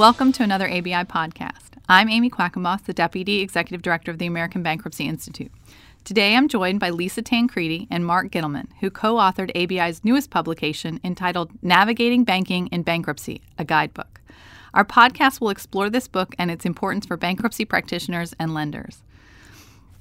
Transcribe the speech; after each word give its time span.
welcome 0.00 0.32
to 0.32 0.42
another 0.42 0.66
ABI 0.66 1.04
podcast. 1.04 1.72
I'm 1.86 2.08
Amy 2.08 2.30
Quackenboss, 2.30 2.84
the 2.86 2.94
Deputy 2.94 3.40
Executive 3.40 3.82
Director 3.82 4.10
of 4.10 4.16
the 4.16 4.24
American 4.24 4.62
Bankruptcy 4.62 5.06
Institute. 5.06 5.52
Today 6.04 6.34
I'm 6.34 6.48
joined 6.48 6.80
by 6.80 6.88
Lisa 6.88 7.20
Tancredi 7.20 7.86
and 7.90 8.06
Mark 8.06 8.30
Gittleman, 8.30 8.68
who 8.80 8.88
co 8.90 9.16
authored 9.16 9.54
ABI's 9.54 10.02
newest 10.02 10.30
publication 10.30 11.00
entitled 11.04 11.50
Navigating 11.62 12.24
Banking 12.24 12.68
in 12.68 12.82
Bankruptcy, 12.82 13.42
a 13.58 13.64
guidebook. 13.66 14.22
Our 14.72 14.86
podcast 14.86 15.38
will 15.38 15.50
explore 15.50 15.90
this 15.90 16.08
book 16.08 16.34
and 16.38 16.50
its 16.50 16.64
importance 16.64 17.04
for 17.04 17.18
bankruptcy 17.18 17.66
practitioners 17.66 18.34
and 18.38 18.54
lenders. 18.54 19.02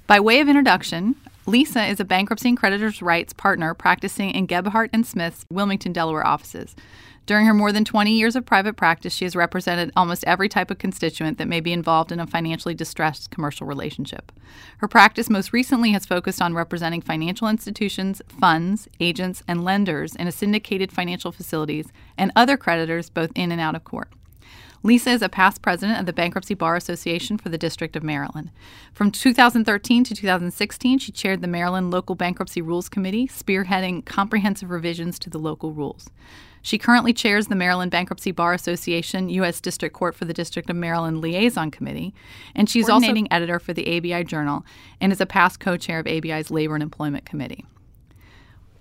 By 0.08 0.22
way 0.22 0.40
of 0.40 0.48
introduction, 0.48 1.16
Lisa 1.46 1.84
is 1.88 2.00
a 2.00 2.06
bankruptcy 2.06 2.48
and 2.48 2.58
creditors' 2.58 3.02
rights 3.02 3.34
partner 3.34 3.74
practicing 3.74 4.32
in 4.32 4.46
Gebhardt 4.46 4.92
and 4.94 5.06
Smith's 5.06 5.46
Wilmington, 5.52 5.92
Delaware 5.92 6.26
offices. 6.26 6.74
During 7.30 7.46
her 7.46 7.54
more 7.54 7.72
than 7.72 7.86
20 7.86 8.12
years 8.12 8.36
of 8.36 8.44
private 8.44 8.76
practice, 8.76 9.14
she 9.14 9.24
has 9.24 9.36
represented 9.36 9.92
almost 9.96 10.24
every 10.26 10.50
type 10.50 10.72
of 10.72 10.80
constituent 10.80 11.38
that 11.38 11.48
may 11.48 11.60
be 11.60 11.72
involved 11.72 12.12
in 12.12 12.20
a 12.20 12.26
financially 12.26 12.74
distressed 12.74 13.30
commercial 13.30 13.68
relationship. 13.68 14.32
Her 14.80 14.88
practice 14.88 15.30
most 15.30 15.54
recently 15.54 15.92
has 15.92 16.08
focused 16.08 16.42
on 16.42 16.56
representing 16.56 17.02
financial 17.02 17.48
institutions, 17.48 18.24
funds, 18.28 18.88
agents, 19.00 19.44
and 19.48 19.64
lenders 19.64 20.16
in 20.16 20.28
a 20.28 20.32
syndicated 20.32 20.92
financial 20.92 21.32
facilities 21.32 21.90
and 22.18 22.32
other 22.36 22.58
creditors 22.58 23.12
both 23.12 23.30
in 23.36 23.52
and 23.52 23.62
out 23.62 23.76
of 23.76 23.84
court. 23.84 24.10
Lisa 24.82 25.12
is 25.12 25.22
a 25.22 25.30
past 25.30 25.62
president 25.62 26.00
of 26.00 26.08
the 26.08 26.14
Bankruptcy 26.14 26.56
Bar 26.56 26.78
Association 26.78 27.38
for 27.38 27.50
the 27.50 27.60
District 27.60 27.96
of 27.96 28.02
Maryland. 28.02 28.50
From 28.92 29.12
2013 29.12 30.04
to 30.06 30.16
2016, 30.16 30.98
she 30.98 31.12
chaired 31.12 31.44
the 31.44 31.48
Maryland 31.48 31.92
Local 31.92 32.16
Bankruptcy 32.16 32.64
Rules 32.64 32.90
Committee, 32.90 33.28
spearheading 33.28 34.04
comprehensive 34.04 34.72
revisions 34.72 35.20
to 35.20 35.30
the 35.30 35.38
local 35.38 35.74
rules. 35.74 36.10
She 36.62 36.78
currently 36.78 37.14
chairs 37.14 37.48
the 37.48 37.56
Maryland 37.56 37.92
Bankruptcy 37.92 38.32
Bar 38.32 38.54
Association 38.54 39.30
U.S. 39.30 39.62
District 39.62 39.96
Court 39.96 40.16
for 40.16 40.26
the 40.26 40.34
District 40.34 40.70
of 40.70 40.76
Maryland 40.76 41.22
Liaison 41.22 41.72
Committee, 41.72 42.14
and 42.56 42.70
she's 42.70 42.90
also 42.90 43.14
editor 43.32 43.60
for 43.60 43.74
the 43.74 43.98
ABI 43.98 44.24
Journal 44.24 44.66
and 45.00 45.12
is 45.12 45.22
a 45.22 45.26
past 45.26 45.60
co 45.60 45.78
chair 45.78 46.00
of 46.00 46.08
ABI's 46.08 46.52
Labor 46.52 46.76
and 46.76 46.84
Employment 46.84 47.26
Committee. 47.26 47.66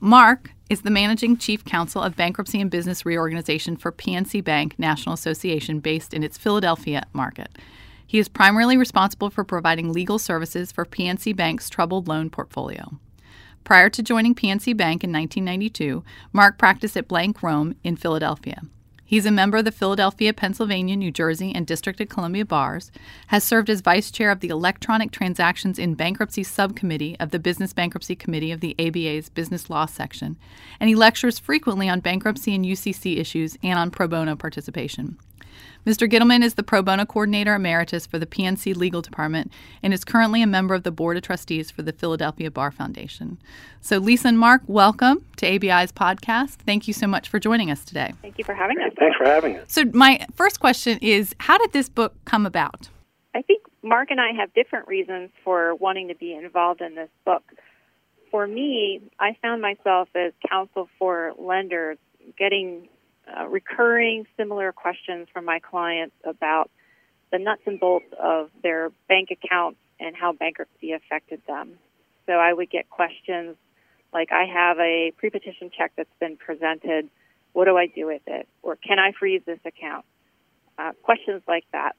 Mark 0.00 0.52
is 0.70 0.82
the 0.82 0.90
managing 0.90 1.36
chief 1.36 1.64
counsel 1.64 2.02
of 2.02 2.14
bankruptcy 2.14 2.60
and 2.60 2.70
business 2.70 3.04
reorganization 3.06 3.76
for 3.76 3.90
PNC 3.90 4.44
Bank 4.44 4.78
National 4.78 5.12
Association 5.12 5.80
based 5.80 6.14
in 6.14 6.22
its 6.22 6.38
Philadelphia 6.38 7.04
market. 7.12 7.50
He 8.06 8.18
is 8.18 8.28
primarily 8.28 8.76
responsible 8.76 9.28
for 9.28 9.44
providing 9.44 9.92
legal 9.92 10.18
services 10.18 10.70
for 10.72 10.84
PNC 10.84 11.34
Bank's 11.34 11.68
troubled 11.68 12.06
loan 12.06 12.30
portfolio. 12.30 12.98
Prior 13.68 13.90
to 13.90 14.02
joining 14.02 14.34
PNC 14.34 14.74
Bank 14.78 15.04
in 15.04 15.12
1992, 15.12 16.02
Mark 16.32 16.56
practiced 16.56 16.96
at 16.96 17.06
Blank 17.06 17.42
Rome 17.42 17.74
in 17.84 17.96
Philadelphia. 17.96 18.62
He's 19.04 19.26
a 19.26 19.30
member 19.30 19.58
of 19.58 19.66
the 19.66 19.70
Philadelphia, 19.70 20.32
Pennsylvania, 20.32 20.96
New 20.96 21.10
Jersey, 21.10 21.52
and 21.54 21.66
District 21.66 22.00
of 22.00 22.08
Columbia 22.08 22.46
bars, 22.46 22.90
has 23.26 23.44
served 23.44 23.68
as 23.68 23.82
vice 23.82 24.10
chair 24.10 24.30
of 24.30 24.40
the 24.40 24.48
Electronic 24.48 25.10
Transactions 25.10 25.78
in 25.78 25.96
Bankruptcy 25.96 26.44
Subcommittee 26.44 27.14
of 27.20 27.30
the 27.30 27.38
Business 27.38 27.74
Bankruptcy 27.74 28.16
Committee 28.16 28.52
of 28.52 28.60
the 28.60 28.74
ABA's 28.78 29.28
Business 29.28 29.68
Law 29.68 29.84
Section, 29.84 30.38
and 30.80 30.88
he 30.88 30.94
lectures 30.94 31.38
frequently 31.38 31.90
on 31.90 32.00
bankruptcy 32.00 32.54
and 32.54 32.64
UCC 32.64 33.18
issues 33.18 33.58
and 33.62 33.78
on 33.78 33.90
pro 33.90 34.08
bono 34.08 34.34
participation. 34.34 35.18
Mr. 35.86 36.10
Gittleman 36.10 36.42
is 36.42 36.54
the 36.54 36.62
pro 36.62 36.82
bono 36.82 37.06
coordinator 37.06 37.54
emeritus 37.54 38.06
for 38.06 38.18
the 38.18 38.26
PNC 38.26 38.76
Legal 38.76 39.00
Department 39.00 39.52
and 39.82 39.94
is 39.94 40.04
currently 40.04 40.42
a 40.42 40.46
member 40.46 40.74
of 40.74 40.82
the 40.82 40.90
Board 40.90 41.16
of 41.16 41.22
Trustees 41.22 41.70
for 41.70 41.82
the 41.82 41.92
Philadelphia 41.92 42.50
Bar 42.50 42.70
Foundation. 42.70 43.38
So, 43.80 43.98
Lisa 43.98 44.28
and 44.28 44.38
Mark, 44.38 44.62
welcome 44.66 45.24
to 45.36 45.46
ABI's 45.46 45.92
podcast. 45.92 46.56
Thank 46.66 46.88
you 46.88 46.94
so 46.94 47.06
much 47.06 47.28
for 47.28 47.38
joining 47.38 47.70
us 47.70 47.84
today. 47.84 48.12
Thank 48.20 48.38
you 48.38 48.44
for 48.44 48.54
having 48.54 48.78
us. 48.80 48.92
Thanks 48.98 49.16
for 49.16 49.24
having 49.24 49.56
us. 49.56 49.72
So, 49.72 49.84
my 49.94 50.26
first 50.34 50.60
question 50.60 50.98
is 51.00 51.34
How 51.38 51.56
did 51.58 51.72
this 51.72 51.88
book 51.88 52.14
come 52.24 52.44
about? 52.44 52.88
I 53.34 53.42
think 53.42 53.62
Mark 53.82 54.10
and 54.10 54.20
I 54.20 54.32
have 54.38 54.52
different 54.54 54.88
reasons 54.88 55.30
for 55.44 55.74
wanting 55.74 56.08
to 56.08 56.14
be 56.14 56.34
involved 56.34 56.80
in 56.80 56.94
this 56.94 57.10
book. 57.24 57.44
For 58.30 58.46
me, 58.46 59.00
I 59.18 59.36
found 59.40 59.62
myself 59.62 60.08
as 60.14 60.32
counsel 60.50 60.88
for 60.98 61.32
lenders 61.38 61.98
getting 62.36 62.88
uh, 63.36 63.46
recurring 63.46 64.26
similar 64.36 64.72
questions 64.72 65.28
from 65.32 65.44
my 65.44 65.58
clients 65.58 66.14
about 66.24 66.70
the 67.30 67.38
nuts 67.38 67.62
and 67.66 67.78
bolts 67.78 68.06
of 68.18 68.50
their 68.62 68.90
bank 69.08 69.30
accounts 69.30 69.78
and 70.00 70.16
how 70.16 70.32
bankruptcy 70.32 70.92
affected 70.92 71.42
them. 71.46 71.74
So 72.26 72.34
I 72.34 72.52
would 72.52 72.70
get 72.70 72.88
questions 72.88 73.56
like, 74.12 74.32
I 74.32 74.44
have 74.44 74.78
a 74.78 75.12
pre-petition 75.16 75.70
check 75.76 75.92
that's 75.96 76.08
been 76.18 76.36
presented. 76.36 77.08
What 77.52 77.66
do 77.66 77.76
I 77.76 77.86
do 77.86 78.06
with 78.06 78.22
it? 78.26 78.48
Or 78.62 78.76
can 78.76 78.98
I 78.98 79.12
freeze 79.12 79.42
this 79.44 79.58
account? 79.64 80.04
Uh, 80.78 80.92
questions 81.02 81.42
like 81.46 81.64
that. 81.72 81.96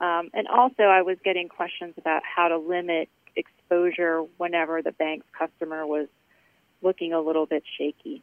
Um, 0.00 0.30
and 0.32 0.48
also, 0.48 0.82
I 0.82 1.02
was 1.02 1.18
getting 1.24 1.48
questions 1.48 1.94
about 1.96 2.22
how 2.24 2.48
to 2.48 2.58
limit 2.58 3.08
exposure 3.36 4.22
whenever 4.38 4.82
the 4.82 4.92
bank's 4.92 5.26
customer 5.38 5.86
was 5.86 6.08
looking 6.82 7.12
a 7.12 7.20
little 7.20 7.46
bit 7.46 7.62
shaky. 7.78 8.22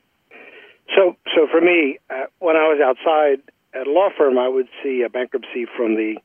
So, 0.95 1.15
so 1.35 1.47
for 1.51 1.61
me, 1.61 1.99
uh, 2.09 2.27
when 2.39 2.55
I 2.55 2.67
was 2.67 2.79
outside 2.83 3.41
at 3.73 3.87
a 3.87 3.91
law 3.91 4.09
firm, 4.17 4.37
I 4.37 4.47
would 4.47 4.67
see 4.83 5.03
a 5.05 5.09
bankruptcy 5.09 5.65
from 5.75 5.95
the 5.95 6.17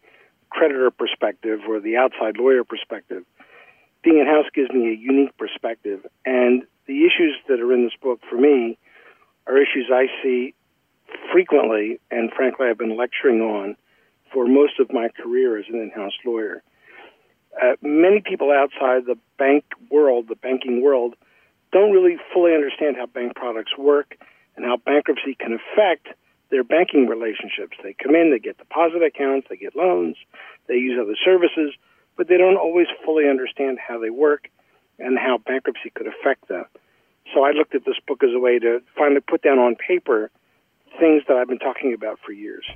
creditor 0.50 0.90
perspective 0.90 1.60
or 1.68 1.80
the 1.80 1.96
outside 1.96 2.36
lawyer 2.36 2.64
perspective. 2.64 3.24
Being 4.04 4.18
in 4.18 4.26
house 4.26 4.46
gives 4.54 4.70
me 4.70 4.90
a 4.90 4.96
unique 4.96 5.36
perspective, 5.36 6.04
and 6.24 6.62
the 6.86 7.06
issues 7.06 7.36
that 7.48 7.60
are 7.60 7.72
in 7.72 7.84
this 7.84 7.94
book 8.02 8.20
for 8.28 8.36
me 8.36 8.78
are 9.46 9.56
issues 9.56 9.90
I 9.92 10.06
see 10.22 10.54
frequently, 11.32 12.00
and 12.10 12.30
frankly, 12.32 12.66
I've 12.68 12.78
been 12.78 12.96
lecturing 12.96 13.40
on 13.40 13.76
for 14.32 14.46
most 14.46 14.80
of 14.80 14.92
my 14.92 15.08
career 15.08 15.58
as 15.58 15.66
an 15.68 15.80
in-house 15.80 16.12
lawyer. 16.24 16.62
Uh, 17.60 17.76
many 17.82 18.22
people 18.24 18.50
outside 18.50 19.04
the 19.06 19.18
bank 19.38 19.64
world, 19.90 20.26
the 20.28 20.36
banking 20.36 20.82
world, 20.82 21.14
don't 21.70 21.92
really 21.92 22.16
fully 22.32 22.54
understand 22.54 22.96
how 22.96 23.06
bank 23.06 23.34
products 23.34 23.76
work 23.76 24.16
and 24.56 24.64
how 24.64 24.76
bankruptcy 24.76 25.34
can 25.34 25.58
affect 25.58 26.08
their 26.50 26.64
banking 26.64 27.06
relationships. 27.06 27.76
They 27.82 27.94
come 27.94 28.14
in, 28.14 28.30
they 28.30 28.38
get 28.38 28.58
deposit 28.58 29.02
accounts, 29.02 29.48
they 29.48 29.56
get 29.56 29.74
loans, 29.74 30.16
they 30.68 30.74
use 30.74 30.98
other 31.00 31.16
services, 31.24 31.74
but 32.16 32.28
they 32.28 32.36
don't 32.36 32.56
always 32.56 32.86
fully 33.04 33.28
understand 33.28 33.78
how 33.78 33.98
they 33.98 34.10
work 34.10 34.48
and 34.98 35.18
how 35.18 35.38
bankruptcy 35.38 35.90
could 35.94 36.06
affect 36.06 36.48
them. 36.48 36.66
So 37.34 37.44
I 37.44 37.52
looked 37.52 37.74
at 37.74 37.84
this 37.84 37.96
book 38.06 38.22
as 38.22 38.30
a 38.34 38.38
way 38.38 38.58
to 38.58 38.82
finally 38.96 39.20
put 39.20 39.42
down 39.42 39.58
on 39.58 39.76
paper 39.76 40.30
things 41.00 41.22
that 41.26 41.36
I've 41.36 41.48
been 41.48 41.58
talking 41.58 41.94
about 41.94 42.18
for 42.24 42.32
years. 42.32 42.66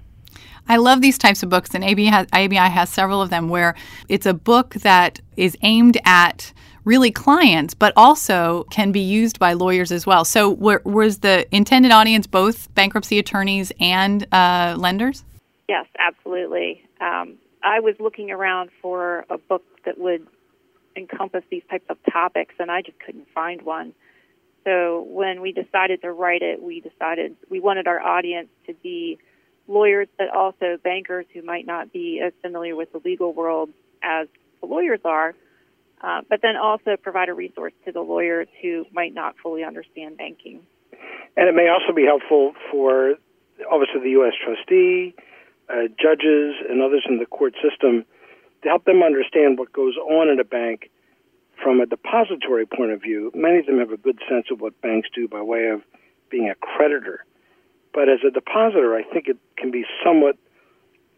I 0.69 0.77
love 0.77 1.01
these 1.01 1.19
types 1.19 1.43
of 1.43 1.49
books, 1.49 1.75
and 1.75 1.85
ABI 1.85 2.07
has, 2.07 2.27
ABI 2.33 2.57
has 2.57 2.91
several 2.91 3.23
of 3.23 3.31
them 3.31 3.49
where 3.49 3.75
it's 4.09 4.27
a 4.27 4.35
book 4.35 4.75
that 4.75 5.21
is 5.37 5.57
aimed 5.63 5.99
at 6.05 6.53
really 6.87 7.11
clients, 7.11 7.75
but 7.75 7.93
also 7.97 8.65
can 8.71 8.93
be 8.93 9.01
used 9.01 9.39
by 9.39 9.53
lawyers 9.53 9.93
as 9.93 10.07
well. 10.07 10.25
So, 10.25 10.49
was 10.49 11.19
the 11.19 11.47
intended 11.55 11.93
audience 11.93 12.27
both 12.27 12.73
bankruptcy 12.75 13.19
attorneys 13.19 13.73
and 13.79 14.27
uh, 14.33 14.77
lenders? 14.79 15.25
Yes, 15.69 15.87
absolutely. 15.99 16.89
Um, 17.01 17.35
I 17.63 17.81
was 17.81 17.97
looking 17.99 18.31
around 18.31 18.71
for 18.81 19.27
a 19.29 19.37
book 19.37 19.65
that 19.85 19.99
would 19.99 20.27
encompass 20.97 21.43
these 21.51 21.65
types 21.69 21.85
of 21.91 21.99
topics, 22.11 22.55
and 22.59 22.71
I 22.71 22.81
just 22.81 22.99
couldn't 23.01 23.29
find 23.35 23.61
one. 23.63 23.93
So, 24.65 25.07
when 25.11 25.43
we 25.43 25.53
decided 25.53 26.01
to 26.03 26.13
write 26.13 26.43
it, 26.43 26.63
we 26.63 26.81
decided 26.81 27.37
we 27.51 27.61
wanted 27.61 27.89
our 27.89 28.01
audience 28.01 28.49
to 28.67 28.75
be 28.75 29.19
lawyers, 29.69 30.07
but 30.17 30.29
also 30.29 30.79
bankers 30.83 31.27
who 31.35 31.43
might 31.43 31.67
not 31.67 31.93
be 31.93 32.21
as 32.25 32.33
familiar 32.41 32.77
with 32.77 32.93
the 32.93 33.01
legal 33.05 33.33
world 33.33 33.71
as 34.05 34.29
the 34.61 34.67
lawyers 34.67 35.01
are 35.05 35.35
uh, 36.01 36.21
but 36.29 36.41
then 36.43 36.57
also 36.57 36.97
provide 37.01 37.29
a 37.29 37.35
resource 37.35 37.73
to 37.85 37.93
the 37.93 38.01
lawyers 38.01 38.49
who 38.63 38.85
might 38.93 39.15
not 39.15 39.35
fully 39.43 39.65
understand 39.65 40.17
banking. 40.17 40.61
And 41.37 41.49
it 41.49 41.55
may 41.55 41.69
also 41.69 41.95
be 41.95 42.05
helpful 42.05 42.55
for 42.71 43.15
obviously 43.71 44.01
the 44.03 44.11
U.S. 44.11 44.33
trustee, 44.43 45.15
uh, 45.69 45.89
judges, 46.01 46.55
and 46.69 46.83
others 46.83 47.05
in 47.09 47.19
the 47.19 47.27
court 47.27 47.55
system 47.63 48.05
to 48.63 48.69
help 48.69 48.85
them 48.85 49.03
understand 49.03 49.59
what 49.59 49.73
goes 49.73 49.97
on 49.97 50.29
in 50.29 50.41
a 50.41 50.45
bank 50.45 50.91
from 51.63 51.81
a 51.81 51.87
depository 51.87 52.67
point 52.67 52.91
of 52.91 53.01
view. 53.01 53.31
Many 53.35 53.61
of 53.61 53.67
them 53.67 53.79
have 53.79 53.91
a 53.91 53.97
good 53.97 54.19
sense 54.29 54.47
of 54.51 54.61
what 54.61 54.81
banks 54.81 55.09
do 55.15 55.29
by 55.29 55.41
way 55.43 55.69
of 55.69 55.83
being 56.31 56.51
a 56.51 56.55
creditor. 56.55 57.25
But 57.93 58.09
as 58.09 58.19
a 58.27 58.31
depositor, 58.31 58.95
I 58.95 59.03
think 59.03 59.29
it 59.29 59.39
can 59.57 59.71
be 59.71 59.85
somewhat 60.05 60.37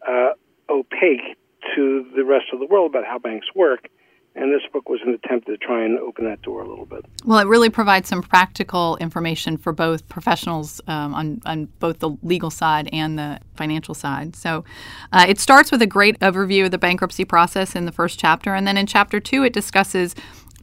uh, 0.07 0.31
opaque 0.69 1.37
to 1.75 2.05
the 2.15 2.23
rest 2.23 2.45
of 2.53 2.59
the 2.59 2.65
world 2.65 2.91
about 2.91 3.05
how 3.05 3.19
banks 3.19 3.47
work 3.53 3.89
and 4.35 4.53
this 4.53 4.61
book 4.71 4.87
was 4.89 4.99
an 5.05 5.13
attempt 5.13 5.47
to 5.47 5.57
try 5.57 5.83
and 5.83 5.97
open 5.99 6.25
that 6.25 6.41
door 6.41 6.61
a 6.61 6.67
little 6.67 6.85
bit. 6.85 7.05
Well, 7.25 7.39
it 7.39 7.47
really 7.47 7.69
provides 7.69 8.07
some 8.07 8.21
practical 8.21 8.97
information 8.97 9.57
for 9.57 9.73
both 9.73 10.07
professionals 10.09 10.79
um, 10.87 11.13
on, 11.13 11.41
on 11.45 11.65
both 11.79 11.99
the 11.99 12.11
legal 12.23 12.49
side 12.49 12.89
and 12.93 13.17
the 13.17 13.39
financial 13.55 13.93
side. 13.93 14.35
So 14.35 14.63
uh, 15.11 15.25
it 15.27 15.39
starts 15.39 15.71
with 15.71 15.81
a 15.81 15.87
great 15.87 16.19
overview 16.19 16.65
of 16.65 16.71
the 16.71 16.77
bankruptcy 16.77 17.25
process 17.25 17.75
in 17.75 17.85
the 17.85 17.91
first 17.91 18.19
chapter, 18.19 18.53
and 18.53 18.67
then 18.67 18.77
in 18.77 18.85
chapter 18.85 19.19
two, 19.19 19.43
it 19.43 19.53
discusses 19.53 20.15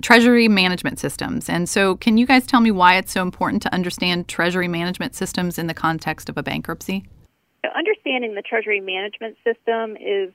treasury 0.03 0.47
management 0.47 0.99
systems. 0.99 1.49
And 1.49 1.69
so, 1.69 1.97
can 1.97 2.19
you 2.19 2.27
guys 2.27 2.47
tell 2.47 2.61
me 2.61 2.71
why 2.71 2.97
it's 2.97 3.13
so 3.13 3.23
important 3.23 3.63
to 3.63 3.73
understand 3.73 4.29
treasury 4.29 4.69
management 4.69 5.15
systems 5.15 5.59
in 5.59 5.69
the 5.69 5.75
context 5.75 6.29
of 6.29 6.37
a 6.37 6.43
bankruptcy? 6.43 7.05
understanding 7.77 8.35
the 8.35 8.43
treasury 8.43 8.81
management 8.81 9.37
system 9.45 9.97
is 9.97 10.33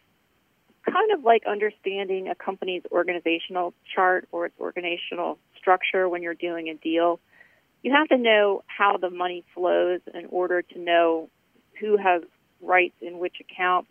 kind 0.85 1.11
of 1.11 1.23
like 1.23 1.43
understanding 1.47 2.27
a 2.27 2.35
company's 2.35 2.83
organizational 2.91 3.73
chart 3.93 4.27
or 4.31 4.47
its 4.47 4.55
organizational 4.59 5.37
structure 5.57 6.09
when 6.09 6.21
you're 6.21 6.33
doing 6.33 6.69
a 6.69 6.75
deal. 6.75 7.19
You 7.83 7.93
have 7.93 8.07
to 8.09 8.17
know 8.17 8.63
how 8.67 8.97
the 8.97 9.09
money 9.09 9.43
flows 9.53 10.01
in 10.13 10.25
order 10.27 10.61
to 10.61 10.79
know 10.79 11.29
who 11.79 11.97
has 11.97 12.23
rights 12.61 12.95
in 13.01 13.19
which 13.19 13.37
account 13.39 13.87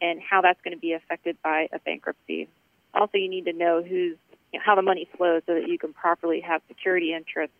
and 0.00 0.20
how 0.20 0.40
that's 0.40 0.60
going 0.62 0.74
to 0.74 0.80
be 0.80 0.92
affected 0.92 1.36
by 1.42 1.68
a 1.72 1.78
bankruptcy. 1.78 2.48
Also, 2.94 3.18
you 3.18 3.28
need 3.28 3.44
to 3.44 3.52
know 3.52 3.82
who's 3.82 4.16
you 4.52 4.58
know, 4.58 4.60
how 4.64 4.74
the 4.74 4.82
money 4.82 5.08
flows 5.16 5.42
so 5.46 5.54
that 5.54 5.68
you 5.68 5.78
can 5.78 5.92
properly 5.92 6.40
have 6.40 6.60
security 6.68 7.14
interests 7.14 7.54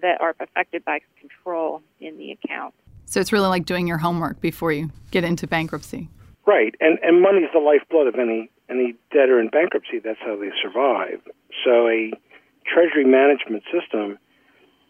that 0.00 0.20
are 0.20 0.34
affected 0.40 0.84
by 0.84 1.00
control 1.20 1.82
in 2.00 2.18
the 2.18 2.32
account. 2.32 2.74
So 3.06 3.20
it's 3.20 3.32
really 3.32 3.48
like 3.48 3.66
doing 3.66 3.86
your 3.86 3.98
homework 3.98 4.40
before 4.40 4.72
you 4.72 4.90
get 5.10 5.24
into 5.24 5.46
bankruptcy. 5.46 6.08
Right, 6.46 6.74
and 6.80 6.98
and 7.02 7.22
money's 7.22 7.50
the 7.52 7.60
lifeblood 7.60 8.08
of 8.08 8.16
any 8.16 8.50
any 8.68 8.94
debtor 9.12 9.38
in 9.38 9.48
bankruptcy. 9.48 10.00
That's 10.00 10.18
how 10.20 10.36
they 10.36 10.50
survive. 10.60 11.20
So 11.64 11.88
a 11.88 12.12
treasury 12.66 13.04
management 13.04 13.62
system 13.72 14.18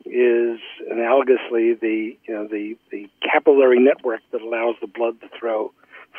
is 0.04 0.58
analogously 0.90 1.78
the 1.81 2.16
you 2.25 2.34
know 2.34 2.46
the 2.49 2.76
the 2.90 3.08
capillary 3.22 3.78
network 3.78 4.20
that 4.32 4.40
allows 4.40 4.76
the 4.81 4.87
blood 4.87 5.20
to 5.20 5.28
throw 5.38 5.72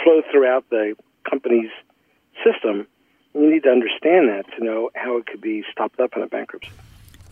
flow 0.03 0.21
throughout 0.31 0.69
the 0.69 0.95
company's 1.29 1.71
system. 2.43 2.87
You 3.33 3.49
need 3.49 3.63
to 3.63 3.69
understand 3.69 4.29
that 4.29 4.45
to 4.57 4.63
know 4.63 4.91
how 4.93 5.17
it 5.17 5.25
could 5.25 5.41
be 5.41 5.63
stopped 5.71 5.99
up 5.99 6.11
in 6.15 6.21
a 6.21 6.27
bankruptcy. 6.27 6.69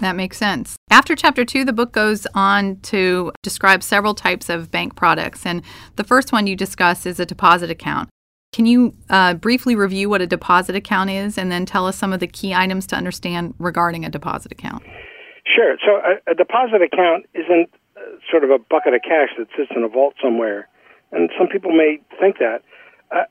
That 0.01 0.15
makes 0.15 0.37
sense. 0.37 0.75
After 0.89 1.15
chapter 1.15 1.45
two, 1.45 1.63
the 1.63 1.73
book 1.73 1.91
goes 1.91 2.25
on 2.33 2.77
to 2.81 3.31
describe 3.43 3.83
several 3.83 4.15
types 4.15 4.49
of 4.49 4.71
bank 4.71 4.95
products. 4.95 5.45
And 5.45 5.61
the 5.95 6.03
first 6.03 6.31
one 6.31 6.47
you 6.47 6.55
discuss 6.55 7.05
is 7.05 7.19
a 7.19 7.25
deposit 7.25 7.69
account. 7.69 8.09
Can 8.51 8.65
you 8.65 8.93
uh, 9.11 9.35
briefly 9.35 9.75
review 9.75 10.09
what 10.09 10.21
a 10.21 10.27
deposit 10.27 10.75
account 10.75 11.11
is 11.11 11.37
and 11.37 11.51
then 11.51 11.67
tell 11.67 11.85
us 11.85 11.97
some 11.97 12.11
of 12.13 12.19
the 12.19 12.27
key 12.27 12.53
items 12.53 12.87
to 12.87 12.95
understand 12.95 13.53
regarding 13.59 14.03
a 14.03 14.09
deposit 14.09 14.51
account? 14.51 14.83
Sure. 15.45 15.77
So, 15.85 16.01
a, 16.01 16.31
a 16.31 16.35
deposit 16.35 16.81
account 16.81 17.27
isn't 17.35 17.69
uh, 17.95 18.01
sort 18.29 18.43
of 18.43 18.49
a 18.49 18.57
bucket 18.57 18.95
of 18.95 19.01
cash 19.03 19.29
that 19.37 19.47
sits 19.55 19.71
in 19.75 19.83
a 19.83 19.87
vault 19.87 20.15
somewhere. 20.21 20.67
And 21.11 21.29
some 21.37 21.47
people 21.47 21.71
may 21.71 22.01
think 22.19 22.39
that. 22.39 22.63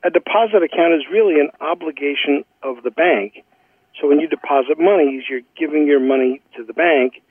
A 0.05 0.11
deposit 0.11 0.61
account 0.61 0.93
is 0.93 1.01
really 1.11 1.39
an 1.39 1.49
obligation 1.59 2.45
of 2.61 2.83
the 2.83 2.91
bank 2.91 3.43
so 4.01 4.07
when 4.07 4.19
you 4.19 4.27
deposit 4.27 4.79
monies, 4.79 5.23
you're 5.29 5.41
giving 5.55 5.85
your 5.85 5.99
money 5.99 6.41
to 6.57 6.63
the 6.63 6.73
bank. 6.73 7.21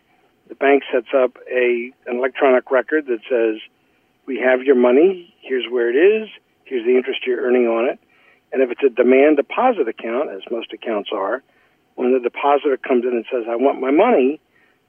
The 0.49 0.55
bank 0.55 0.85
sets 0.93 1.09
up 1.15 1.37
a 1.51 1.93
an 2.07 2.17
electronic 2.17 2.71
record 2.71 3.07
that 3.07 3.21
says, 3.29 3.61
"We 4.25 4.39
have 4.39 4.63
your 4.63 4.77
money. 4.77 5.35
Here's 5.41 5.69
where 5.69 5.91
it 5.91 5.97
is. 5.97 6.29
Here's 6.65 6.85
the 6.85 6.97
interest 6.97 7.27
you're 7.27 7.41
earning 7.41 7.67
on 7.67 7.87
it." 7.87 7.99
And 8.53 8.63
if 8.63 8.71
it's 8.71 8.83
a 8.83 8.89
demand 8.89 9.37
deposit 9.37 9.89
account, 9.89 10.31
as 10.31 10.43
most 10.51 10.73
accounts 10.73 11.11
are, 11.13 11.43
when 11.97 12.13
the 12.13 12.21
depositor 12.21 12.77
comes 12.77 13.05
in 13.05 13.13
and 13.13 13.25
says, 13.31 13.47
"I 13.49 13.57
want 13.57 13.81
my 13.81 13.91
money," 13.91 14.41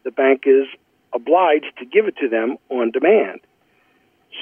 the 0.04 0.12
bank 0.12 0.44
is 0.45 0.68
obliged 1.13 1.78
to 1.78 1.86
give 1.86 2.07
it 2.07 2.16
to 2.18 2.28
them 2.28 2.57
on 2.69 2.92
demand. 2.92 3.42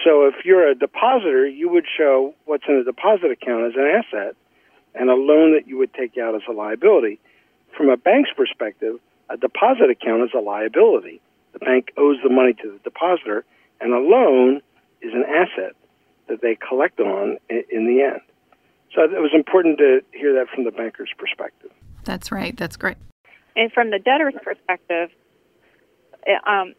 So 0.04 0.28
if 0.28 0.46
you're 0.46 0.68
a 0.68 0.76
depositor, 0.76 1.48
you 1.48 1.70
would 1.70 1.86
show 1.98 2.36
what's 2.46 2.68
in 2.68 2.76
a 2.76 2.84
deposit 2.84 3.32
account 3.32 3.66
as 3.66 3.76
an 3.76 3.88
asset 3.88 4.36
and 4.94 5.10
a 5.10 5.16
loan 5.16 5.54
that 5.54 5.68
you 5.68 5.78
would 5.78 5.94
take 5.94 6.18
out 6.18 6.36
as 6.36 6.42
a 6.48 6.52
liability. 6.52 7.20
From 7.76 7.90
a 7.90 7.98
bank's 7.98 8.32
perspective, 8.36 9.00
a 9.30 9.38
deposit 9.38 9.90
account 9.90 10.24
is 10.24 10.30
a 10.36 10.40
liability. 10.40 11.22
The 11.54 11.60
bank 11.60 11.92
owes 11.98 12.18
the 12.24 12.30
money 12.30 12.54
to 12.54 12.72
the 12.72 12.80
depositor, 12.84 13.46
and 13.80 13.94
a 13.94 14.00
loan 14.00 14.62
is 15.02 15.14
an 15.14 15.24
asset 15.24 15.76
that 16.28 16.42
they 16.42 16.56
collect 16.56 17.00
on 17.00 17.38
in 17.50 17.88
the 17.88 18.02
end. 18.04 18.22
So 18.94 19.04
it 19.04 19.22
was 19.22 19.32
important 19.34 19.78
to 19.80 20.02
hear 20.14 20.34
that 20.34 20.48
from 20.54 20.64
the 20.64 20.72
banker's 20.72 21.12
perspective. 21.18 21.72
That's 22.06 22.32
right. 22.32 22.56
That's 22.58 22.76
great. 22.76 22.98
And 23.56 23.72
from 23.72 23.92
the 23.92 24.00
debtor's 24.00 24.36
perspective, 24.42 25.10
eh, 26.26 26.32
um, 26.46 26.74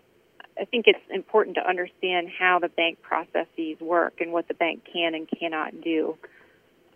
I 0.59 0.65
think 0.65 0.87
it's 0.89 0.99
important 1.11 1.57
to 1.57 1.67
understand 1.67 2.29
how 2.37 2.59
the 2.59 2.69
bank 2.69 3.01
processes 3.03 3.81
work 3.81 4.21
and 4.21 4.33
what 4.33 4.49
the 4.49 4.55
bank 4.55 4.87
can 4.93 5.15
and 5.15 5.29
cannot 5.29 5.81
do. 5.81 6.17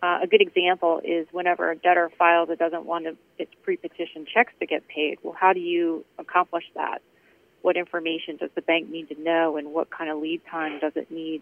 Uh, 0.03 0.19
a 0.23 0.27
good 0.27 0.41
example 0.41 1.01
is 1.03 1.25
whenever 1.31 1.71
a 1.71 1.75
debtor 1.75 2.11
files 2.17 2.49
it 2.49 2.59
doesn't 2.59 2.85
want 2.85 3.05
to, 3.05 3.17
its 3.37 3.51
pre-petition 3.63 4.25
checks 4.31 4.53
to 4.59 4.65
get 4.65 4.87
paid. 4.87 5.17
Well, 5.23 5.35
how 5.39 5.53
do 5.53 5.59
you 5.59 6.05
accomplish 6.19 6.65
that? 6.75 7.01
What 7.61 7.77
information 7.77 8.37
does 8.37 8.51
the 8.53 8.61
bank 8.61 8.89
need 8.89 9.09
to 9.09 9.19
know, 9.19 9.57
and 9.57 9.73
what 9.73 9.89
kind 9.89 10.11
of 10.11 10.19
lead 10.19 10.41
time 10.49 10.79
does 10.79 10.93
it 10.95 11.09
need 11.09 11.41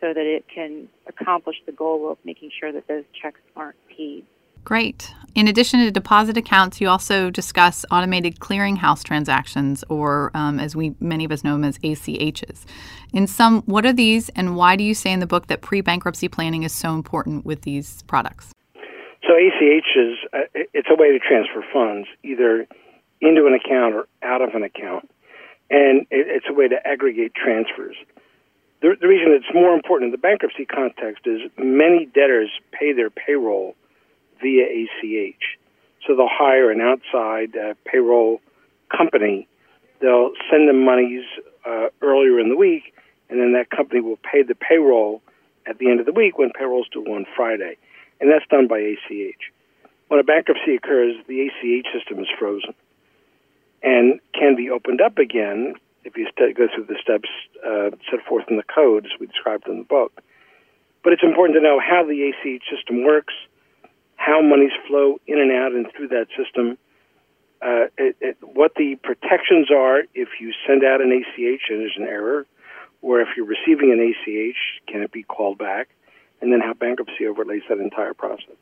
so 0.00 0.12
that 0.12 0.26
it 0.26 0.44
can 0.52 0.88
accomplish 1.06 1.56
the 1.66 1.72
goal 1.72 2.10
of 2.10 2.18
making 2.24 2.50
sure 2.58 2.72
that 2.72 2.88
those 2.88 3.04
checks 3.20 3.40
aren't 3.54 3.76
paid? 3.88 4.24
Great. 4.64 5.12
In 5.34 5.48
addition 5.48 5.80
to 5.80 5.90
deposit 5.90 6.36
accounts, 6.36 6.80
you 6.80 6.88
also 6.88 7.28
discuss 7.28 7.84
automated 7.90 8.38
clearinghouse 8.38 9.02
transactions, 9.02 9.84
or 9.88 10.30
um, 10.32 10.60
as 10.60 10.74
we 10.74 10.94
many 11.00 11.24
of 11.24 11.32
us 11.32 11.42
know 11.42 11.52
them 11.52 11.64
as 11.64 11.76
ACHs. 11.78 12.64
In 13.12 13.26
some, 13.26 13.62
what 13.62 13.84
are 13.84 13.92
these, 13.92 14.28
and 14.30 14.56
why 14.56 14.76
do 14.76 14.84
you 14.84 14.94
say 14.94 15.12
in 15.12 15.20
the 15.20 15.26
book 15.26 15.48
that 15.48 15.60
pre-bankruptcy 15.60 16.28
planning 16.28 16.62
is 16.62 16.72
so 16.72 16.94
important 16.94 17.44
with 17.44 17.62
these 17.62 18.02
products? 18.04 18.52
So 19.26 19.32
ACHs, 19.32 20.14
uh, 20.32 20.38
it's 20.72 20.88
a 20.90 20.94
way 20.94 21.10
to 21.10 21.18
transfer 21.18 21.64
funds 21.72 22.08
either 22.22 22.66
into 23.20 23.46
an 23.46 23.54
account 23.54 23.94
or 23.94 24.06
out 24.22 24.40
of 24.40 24.54
an 24.54 24.62
account, 24.62 25.10
and 25.68 26.06
it's 26.10 26.46
a 26.48 26.52
way 26.52 26.68
to 26.68 26.76
aggregate 26.86 27.34
transfers. 27.34 27.96
The, 28.82 28.96
the 29.00 29.08
reason 29.08 29.32
it's 29.32 29.52
more 29.52 29.74
important 29.74 30.08
in 30.08 30.12
the 30.12 30.18
bankruptcy 30.18 30.64
context 30.64 31.26
is 31.26 31.40
many 31.58 32.06
debtors 32.06 32.50
pay 32.70 32.92
their 32.92 33.10
payroll 33.10 33.74
via 34.44 34.66
ACH. 34.68 35.58
So 36.06 36.14
they'll 36.14 36.28
hire 36.30 36.70
an 36.70 36.82
outside 36.82 37.56
uh, 37.56 37.74
payroll 37.86 38.42
company. 38.94 39.48
They'll 40.00 40.32
send 40.50 40.68
them 40.68 40.84
monies 40.84 41.24
uh, 41.64 41.88
earlier 42.02 42.38
in 42.38 42.50
the 42.50 42.56
week, 42.56 42.94
and 43.30 43.40
then 43.40 43.54
that 43.54 43.70
company 43.70 44.02
will 44.02 44.18
pay 44.18 44.42
the 44.42 44.54
payroll 44.54 45.22
at 45.66 45.78
the 45.78 45.90
end 45.90 46.00
of 46.00 46.06
the 46.06 46.12
week 46.12 46.36
when 46.36 46.50
payroll's 46.52 46.88
due 46.92 47.04
on 47.06 47.24
Friday. 47.34 47.78
And 48.20 48.30
that's 48.30 48.46
done 48.50 48.68
by 48.68 48.78
ACH. 48.78 49.50
When 50.08 50.20
a 50.20 50.22
bankruptcy 50.22 50.76
occurs, 50.76 51.16
the 51.26 51.48
ACH 51.48 51.86
system 51.92 52.20
is 52.20 52.28
frozen 52.38 52.74
and 53.82 54.20
can 54.34 54.56
be 54.56 54.70
opened 54.70 55.00
up 55.00 55.18
again 55.18 55.74
if 56.04 56.16
you 56.16 56.26
st- 56.36 56.56
go 56.56 56.68
through 56.74 56.84
the 56.84 57.00
steps 57.00 57.28
uh, 57.66 57.90
set 58.10 58.24
forth 58.28 58.44
in 58.48 58.58
the 58.58 58.62
code, 58.62 59.06
as 59.06 59.12
we 59.18 59.26
described 59.26 59.66
in 59.66 59.78
the 59.78 59.84
book. 59.84 60.12
But 61.02 61.14
it's 61.14 61.22
important 61.22 61.56
to 61.56 61.62
know 61.62 61.80
how 61.80 62.04
the 62.04 62.28
ACH 62.28 62.62
system 62.70 63.04
works 63.04 63.32
how 64.24 64.40
monies 64.40 64.72
flow 64.88 65.20
in 65.26 65.38
and 65.38 65.52
out 65.52 65.72
and 65.72 65.86
through 65.94 66.08
that 66.08 66.26
system, 66.36 66.78
uh, 67.60 67.86
it, 67.98 68.16
it, 68.20 68.36
what 68.40 68.74
the 68.76 68.96
protections 69.02 69.70
are 69.70 70.00
if 70.14 70.28
you 70.40 70.52
send 70.66 70.82
out 70.84 71.00
an 71.00 71.12
ACH 71.12 71.62
and 71.68 71.80
there's 71.80 71.96
an 71.96 72.04
error, 72.04 72.46
or 73.02 73.20
if 73.20 73.28
you're 73.36 73.46
receiving 73.46 73.92
an 73.92 74.00
ACH, 74.00 74.56
can 74.90 75.02
it 75.02 75.12
be 75.12 75.22
called 75.22 75.58
back, 75.58 75.88
and 76.40 76.52
then 76.52 76.60
how 76.60 76.72
bankruptcy 76.72 77.26
overlays 77.26 77.62
that 77.68 77.78
entire 77.78 78.14
process. 78.14 78.56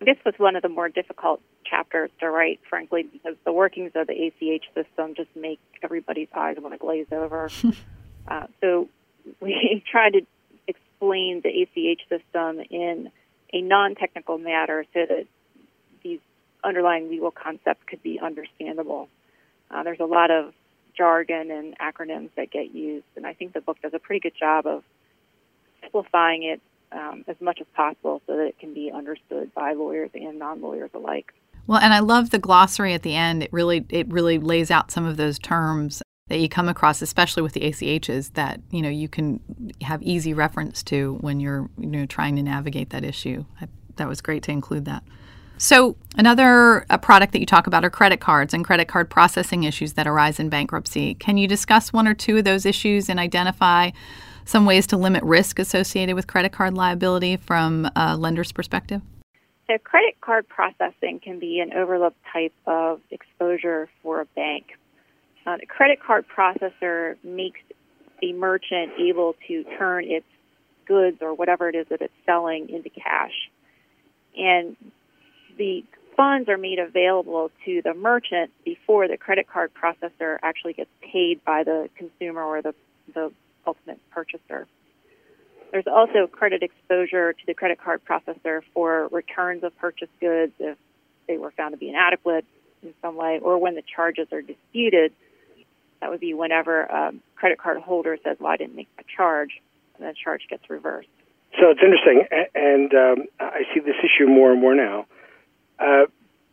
This 0.00 0.16
was 0.24 0.34
one 0.36 0.56
of 0.56 0.62
the 0.62 0.68
more 0.68 0.88
difficult 0.88 1.40
chapters 1.64 2.10
to 2.20 2.28
write, 2.28 2.60
frankly, 2.68 3.04
because 3.04 3.36
the 3.44 3.52
workings 3.52 3.92
of 3.94 4.08
the 4.08 4.12
ACH 4.12 4.64
system 4.74 5.14
just 5.14 5.30
make 5.36 5.60
everybody's 5.82 6.28
eyes 6.34 6.56
want 6.58 6.74
to 6.74 6.78
glaze 6.78 7.06
over. 7.12 7.48
uh, 8.28 8.46
so 8.60 8.88
we 9.40 9.82
tried 9.90 10.14
to 10.14 10.26
explain 10.66 11.40
the 11.42 11.62
ACH 11.62 12.00
system 12.08 12.60
in 12.70 13.10
a 13.54 13.62
non-technical 13.62 14.36
matter 14.36 14.84
so 14.92 15.06
that 15.08 15.26
these 16.02 16.18
underlying 16.64 17.08
legal 17.08 17.30
concepts 17.30 17.82
could 17.86 18.02
be 18.02 18.18
understandable. 18.20 19.08
Uh, 19.70 19.82
there's 19.84 20.00
a 20.00 20.04
lot 20.04 20.30
of 20.30 20.52
jargon 20.96 21.50
and 21.50 21.78
acronyms 21.78 22.30
that 22.36 22.50
get 22.50 22.74
used, 22.74 23.06
and 23.16 23.26
I 23.26 23.32
think 23.32 23.54
the 23.54 23.60
book 23.60 23.78
does 23.80 23.94
a 23.94 23.98
pretty 23.98 24.20
good 24.20 24.36
job 24.38 24.66
of 24.66 24.82
simplifying 25.80 26.42
it 26.42 26.60
um, 26.92 27.24
as 27.28 27.36
much 27.40 27.60
as 27.60 27.66
possible 27.74 28.20
so 28.26 28.36
that 28.36 28.46
it 28.46 28.58
can 28.58 28.74
be 28.74 28.90
understood 28.92 29.54
by 29.54 29.72
lawyers 29.72 30.10
and 30.14 30.38
non-lawyers 30.38 30.90
alike. 30.92 31.32
Well, 31.66 31.78
and 31.78 31.94
I 31.94 32.00
love 32.00 32.30
the 32.30 32.38
glossary 32.38 32.92
at 32.92 33.02
the 33.02 33.14
end. 33.14 33.42
It 33.42 33.52
really 33.52 33.86
it 33.88 34.12
really 34.12 34.38
lays 34.38 34.70
out 34.70 34.90
some 34.90 35.06
of 35.06 35.16
those 35.16 35.38
terms 35.38 36.02
that 36.28 36.38
you 36.38 36.48
come 36.48 36.68
across, 36.68 37.02
especially 37.02 37.42
with 37.42 37.52
the 37.52 37.60
ACHs, 37.60 38.32
that 38.34 38.60
you 38.70 38.80
know 38.80 38.88
you 38.88 39.08
can 39.08 39.40
have 39.82 40.02
easy 40.02 40.32
reference 40.32 40.82
to 40.84 41.18
when 41.20 41.40
you're 41.40 41.68
you 41.78 41.86
know 41.86 42.06
trying 42.06 42.36
to 42.36 42.42
navigate 42.42 42.90
that 42.90 43.04
issue. 43.04 43.44
I, 43.60 43.68
that 43.96 44.08
was 44.08 44.20
great 44.20 44.42
to 44.44 44.50
include 44.50 44.86
that. 44.86 45.04
So 45.58 45.96
another 46.16 46.84
a 46.90 46.98
product 46.98 47.32
that 47.32 47.40
you 47.40 47.46
talk 47.46 47.66
about 47.66 47.84
are 47.84 47.90
credit 47.90 48.20
cards 48.20 48.54
and 48.54 48.64
credit 48.64 48.88
card 48.88 49.10
processing 49.10 49.64
issues 49.64 49.92
that 49.92 50.06
arise 50.06 50.40
in 50.40 50.48
bankruptcy. 50.48 51.14
Can 51.14 51.36
you 51.36 51.46
discuss 51.46 51.92
one 51.92 52.08
or 52.08 52.14
two 52.14 52.38
of 52.38 52.44
those 52.44 52.66
issues 52.66 53.08
and 53.08 53.20
identify 53.20 53.90
some 54.46 54.66
ways 54.66 54.86
to 54.88 54.96
limit 54.96 55.22
risk 55.22 55.58
associated 55.58 56.14
with 56.16 56.26
credit 56.26 56.52
card 56.52 56.74
liability 56.74 57.36
from 57.36 57.88
a 57.94 58.16
lender's 58.16 58.50
perspective? 58.50 59.00
So 59.66 59.78
credit 59.78 60.20
card 60.20 60.48
processing 60.48 61.20
can 61.22 61.38
be 61.38 61.60
an 61.60 61.72
overlooked 61.72 62.18
type 62.32 62.52
of 62.66 63.00
exposure 63.10 63.88
for 64.02 64.22
a 64.22 64.26
bank 64.26 64.72
uh, 65.46 65.56
the 65.58 65.66
credit 65.66 66.00
card 66.00 66.24
processor 66.34 67.16
makes 67.22 67.60
the 68.20 68.32
merchant 68.32 68.92
able 68.98 69.34
to 69.48 69.64
turn 69.78 70.04
its 70.04 70.26
goods 70.86 71.18
or 71.20 71.34
whatever 71.34 71.68
it 71.68 71.74
is 71.74 71.86
that 71.88 72.00
it's 72.00 72.12
selling 72.24 72.68
into 72.68 72.90
cash. 72.90 73.50
And 74.36 74.76
the 75.56 75.84
funds 76.16 76.48
are 76.48 76.58
made 76.58 76.78
available 76.78 77.50
to 77.64 77.82
the 77.82 77.94
merchant 77.94 78.50
before 78.64 79.08
the 79.08 79.16
credit 79.16 79.48
card 79.48 79.72
processor 79.74 80.38
actually 80.42 80.74
gets 80.74 80.90
paid 81.00 81.44
by 81.44 81.64
the 81.64 81.88
consumer 81.96 82.42
or 82.42 82.62
the, 82.62 82.74
the 83.12 83.32
ultimate 83.66 84.00
purchaser. 84.10 84.66
There's 85.72 85.86
also 85.86 86.28
credit 86.28 86.62
exposure 86.62 87.32
to 87.32 87.46
the 87.46 87.54
credit 87.54 87.80
card 87.80 88.00
processor 88.04 88.60
for 88.72 89.08
returns 89.08 89.64
of 89.64 89.76
purchased 89.78 90.12
goods 90.20 90.52
if 90.60 90.78
they 91.26 91.36
were 91.36 91.50
found 91.50 91.72
to 91.72 91.78
be 91.78 91.88
inadequate 91.88 92.44
in 92.82 92.94
some 93.02 93.16
way, 93.16 93.40
or 93.42 93.58
when 93.58 93.74
the 93.74 93.82
charges 93.82 94.28
are 94.30 94.42
disputed. 94.42 95.12
That 96.04 96.10
would 96.10 96.20
be 96.20 96.34
whenever 96.34 96.82
a 96.82 97.14
credit 97.34 97.56
card 97.56 97.78
holder 97.78 98.18
says, 98.22 98.36
"Well, 98.38 98.52
I 98.52 98.58
didn't 98.58 98.76
make 98.76 98.94
that 98.96 99.06
charge," 99.08 99.62
and 99.96 100.06
the 100.06 100.12
charge 100.12 100.46
gets 100.50 100.68
reversed. 100.68 101.08
So 101.58 101.70
it's 101.70 101.80
interesting, 101.82 102.26
and 102.54 102.92
um, 102.92 103.24
I 103.40 103.62
see 103.72 103.80
this 103.80 103.96
issue 104.04 104.26
more 104.26 104.52
and 104.52 104.60
more 104.60 104.74
now. 104.74 105.06
Uh, 105.78 106.04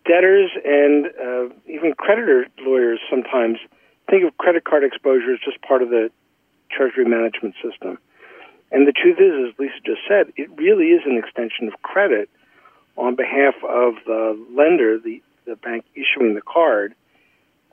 debtors 0.05 0.51
and 0.63 1.07
uh, 1.07 1.53
even 1.67 1.93
creditor 1.97 2.47
lawyers 2.59 3.01
sometimes 3.09 3.57
think 4.09 4.23
of 4.23 4.37
credit 4.37 4.63
card 4.63 4.85
exposure 4.85 5.33
as 5.33 5.39
just 5.43 5.61
part 5.61 5.81
of 5.81 5.89
the 5.89 6.11
treasury 6.71 7.03
management 7.03 7.55
system. 7.61 7.97
And 8.71 8.87
the 8.87 8.93
truth 8.93 9.19
is, 9.19 9.51
as 9.51 9.59
Lisa 9.59 9.81
just 9.85 9.99
said, 10.07 10.31
it 10.37 10.49
really 10.55 10.91
is 10.91 11.01
an 11.05 11.17
extension 11.17 11.67
of 11.67 11.73
credit 11.81 12.29
on 12.95 13.15
behalf 13.17 13.55
of 13.67 13.95
the 14.05 14.41
lender, 14.55 14.97
the, 14.97 15.21
the 15.43 15.57
bank 15.57 15.83
issuing 15.93 16.35
the 16.35 16.41
card, 16.41 16.95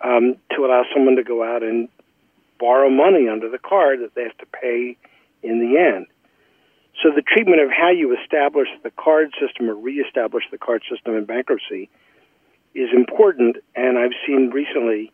um, 0.02 0.36
to 0.54 0.64
allow 0.64 0.84
someone 0.94 1.16
to 1.16 1.24
go 1.24 1.42
out 1.42 1.62
and 1.62 1.88
borrow 2.58 2.90
money 2.90 3.28
under 3.28 3.48
the 3.48 3.58
card 3.58 4.00
that 4.00 4.14
they 4.14 4.22
have 4.22 4.36
to 4.38 4.46
pay 4.46 4.96
in 5.42 5.60
the 5.60 5.78
end. 5.78 6.06
So 7.02 7.10
the 7.14 7.22
treatment 7.22 7.60
of 7.60 7.70
how 7.70 7.90
you 7.90 8.16
establish 8.20 8.68
the 8.82 8.90
card 8.90 9.32
system 9.40 9.70
or 9.70 9.74
reestablish 9.74 10.44
the 10.50 10.58
card 10.58 10.82
system 10.90 11.14
in 11.14 11.24
bankruptcy 11.24 11.88
is 12.74 12.88
important, 12.92 13.56
and 13.76 13.96
I've 13.98 14.16
seen 14.26 14.50
recently 14.50 15.12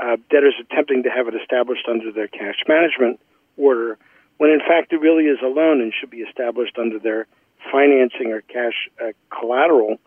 uh, 0.00 0.16
debtors 0.30 0.54
attempting 0.60 1.04
to 1.04 1.10
have 1.10 1.28
it 1.28 1.34
established 1.34 1.86
under 1.88 2.10
their 2.10 2.26
cash 2.26 2.56
management 2.66 3.20
order, 3.56 3.98
when 4.38 4.50
in 4.50 4.60
fact 4.60 4.92
it 4.92 5.00
really 5.00 5.24
is 5.24 5.38
a 5.42 5.46
loan 5.46 5.80
and 5.80 5.92
should 5.98 6.10
be 6.10 6.22
established 6.22 6.78
under 6.78 6.98
their 6.98 7.26
financing 7.70 8.32
or 8.32 8.40
cash 8.42 8.88
uh, 9.00 9.12
collateral 9.28 9.98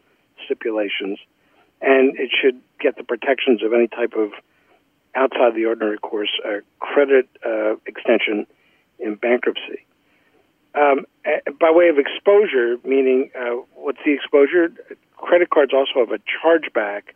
stipulations, 0.45 1.19
and 1.83 2.17
it 2.17 2.31
should 2.31 2.59
get 2.79 2.95
the 2.97 3.03
protections 3.03 3.61
of 3.61 3.73
any 3.73 3.87
type 3.87 4.13
of 4.17 4.31
outside 5.15 5.53
the 5.53 5.65
ordinary 5.65 5.97
course 5.97 6.31
uh, 6.43 6.61
credit 6.79 7.29
uh, 7.45 7.75
extension 7.85 8.47
in 8.99 9.15
bankruptcy. 9.15 9.85
Um, 10.73 11.05
by 11.59 11.69
way 11.69 11.89
of 11.89 11.99
exposure, 11.99 12.77
meaning 12.83 13.29
uh, 13.37 13.61
what's 13.75 13.99
the 14.03 14.13
exposure? 14.13 14.73
Credit 15.17 15.49
cards 15.49 15.71
also 15.73 15.99
have 15.99 16.11
a 16.11 16.19
chargeback 16.25 17.13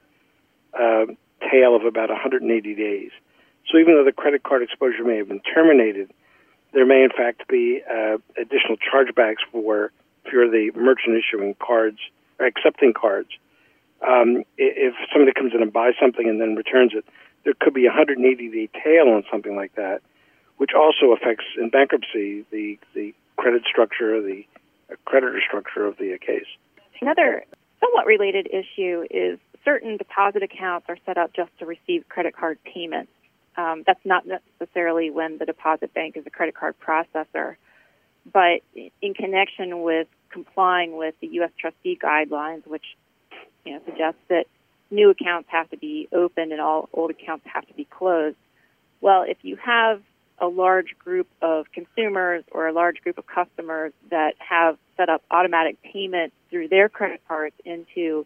uh, 0.78 1.12
tail 1.50 1.76
of 1.76 1.86
about 1.86 2.10
180 2.10 2.76
days. 2.76 3.12
So 3.72 3.80
even 3.80 3.96
though 3.96 4.06
the 4.06 4.12
credit 4.12 4.44
card 4.44 4.62
exposure 4.62 5.04
may 5.04 5.18
have 5.18 5.28
been 5.28 5.42
terminated, 5.42 6.12
there 6.74 6.86
may 6.86 7.04
in 7.04 7.10
fact 7.10 7.48
be 7.48 7.82
uh, 7.90 8.18
additional 8.40 8.78
chargebacks 8.78 9.42
for 9.52 9.92
if 10.26 10.34
you're 10.34 10.50
the 10.50 10.72
merchant 10.76 11.16
issuing 11.18 11.56
cards 11.56 11.98
or 12.40 12.46
accepting 12.46 12.94
cards. 12.94 13.30
Um, 14.06 14.44
if 14.58 14.94
somebody 15.12 15.34
comes 15.34 15.54
in 15.54 15.62
and 15.62 15.74
buys 15.74 15.94
something 16.00 16.28
and 16.28 16.40
then 16.40 16.56
returns 16.56 16.94
it, 16.94 17.06
there 17.44 17.54
could 17.60 17.74
be 17.74 17.86
a 17.86 17.90
180 17.90 18.50
day 18.50 18.70
tail 18.84 19.08
on 19.10 19.24
something 19.32 19.56
like 19.56 19.74
that, 19.76 20.02
which 20.58 20.72
also 20.76 21.14
affects 21.14 21.46
in 21.58 21.70
bankruptcy 21.70 22.46
the 22.52 22.78
the 22.94 23.14
credit 23.38 23.64
structure, 23.70 24.22
the 24.22 24.44
creditor 25.06 25.42
structure 25.46 25.86
of 25.86 25.98
the 25.98 26.18
case. 26.20 26.48
Another 27.02 27.44
somewhat 27.80 28.06
related 28.06 28.48
issue 28.48 29.06
is 29.10 29.40
certain 29.64 29.98
deposit 29.98 30.44
accounts 30.44 30.88
are 30.90 30.98
set 31.06 31.18
up 31.18 31.34
just 31.34 31.52
to 31.60 31.66
receive 31.66 32.08
credit 32.10 32.36
card 32.36 32.58
payments. 32.64 33.12
Um, 33.56 33.84
that's 33.86 34.06
not 34.06 34.24
necessarily 34.28 35.10
when 35.10 35.38
the 35.38 35.46
deposit 35.46 35.94
bank 35.94 36.16
is 36.16 36.26
a 36.26 36.30
credit 36.30 36.56
card 36.56 36.76
processor, 36.80 37.56
but 38.32 38.62
in 39.02 39.14
connection 39.16 39.82
with 39.82 40.08
complying 40.30 40.96
with 40.96 41.16
the 41.22 41.28
U.S. 41.40 41.52
trustee 41.60 41.98
guidelines, 42.02 42.68
which 42.68 42.84
you 43.68 43.74
know 43.74 43.82
suggests 43.86 44.22
that 44.30 44.46
new 44.90 45.10
accounts 45.10 45.50
have 45.52 45.70
to 45.70 45.78
be 45.78 46.08
opened 46.14 46.52
and 46.52 46.62
all 46.62 46.90
old 46.94 47.12
accounts 47.12 47.46
have 47.54 47.68
to 47.68 47.74
be 47.74 47.86
closed. 47.86 48.38
Well, 49.02 49.26
if 49.28 49.38
you 49.42 49.58
have 49.58 50.02
a 50.40 50.48
large 50.48 50.98
group 51.00 51.28
of 51.42 51.66
consumers 51.72 52.44
or 52.52 52.68
a 52.68 52.74
large 52.74 53.02
group 53.02 53.18
of 53.18 53.26
customers 53.28 53.92
that 54.10 54.36
have 54.38 54.78
set 54.96 55.10
up 55.10 55.24
automatic 55.32 55.82
payment 55.82 56.32
through 56.50 56.68
their 56.70 56.90
credit 56.90 57.22
cards 57.28 57.56
into 57.66 58.26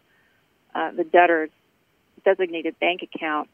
uh, 0.75 0.91
the 0.91 1.03
debtor's 1.03 1.49
designated 2.23 2.79
bank 2.79 3.01
account, 3.01 3.49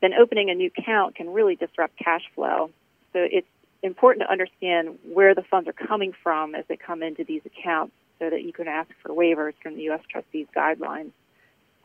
then 0.00 0.12
opening 0.14 0.50
a 0.50 0.54
new 0.54 0.70
account 0.76 1.14
can 1.14 1.30
really 1.32 1.56
disrupt 1.56 1.96
cash 1.96 2.22
flow. 2.34 2.70
So 3.12 3.20
it's 3.30 3.46
important 3.82 4.24
to 4.26 4.30
understand 4.30 4.98
where 5.12 5.34
the 5.34 5.42
funds 5.42 5.68
are 5.68 5.72
coming 5.72 6.12
from 6.22 6.54
as 6.54 6.64
they 6.68 6.76
come 6.76 7.02
into 7.02 7.24
these 7.24 7.42
accounts 7.44 7.92
so 8.18 8.28
that 8.30 8.42
you 8.42 8.52
can 8.52 8.66
ask 8.66 8.90
for 9.02 9.10
waivers 9.10 9.54
from 9.62 9.76
the 9.76 9.82
U.S. 9.82 10.00
trustees 10.10 10.46
guidelines 10.56 11.12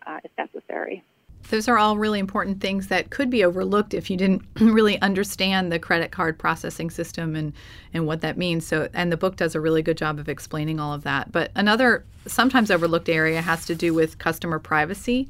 uh, 0.05 0.19
if 0.23 0.31
necessary. 0.37 1.03
Those 1.49 1.67
are 1.67 1.77
all 1.77 1.97
really 1.97 2.17
important 2.17 2.59
things 2.59 2.87
that 2.87 3.11
could 3.11 3.29
be 3.29 3.43
overlooked 3.43 3.93
if 3.93 4.09
you 4.09 4.17
didn't 4.17 4.41
really 4.59 4.99
understand 5.01 5.71
the 5.71 5.77
credit 5.77 6.11
card 6.11 6.39
processing 6.39 6.89
system 6.89 7.35
and, 7.35 7.53
and 7.93 8.07
what 8.07 8.21
that 8.21 8.37
means. 8.37 8.65
So, 8.65 8.89
and 8.93 9.11
the 9.11 9.17
book 9.17 9.35
does 9.35 9.53
a 9.53 9.61
really 9.61 9.83
good 9.83 9.97
job 9.97 10.17
of 10.17 10.27
explaining 10.27 10.79
all 10.79 10.93
of 10.93 11.03
that. 11.03 11.31
But 11.31 11.51
another 11.55 12.03
sometimes 12.25 12.71
overlooked 12.71 13.09
area 13.09 13.41
has 13.41 13.65
to 13.67 13.75
do 13.75 13.93
with 13.93 14.17
customer 14.17 14.57
privacy 14.57 15.29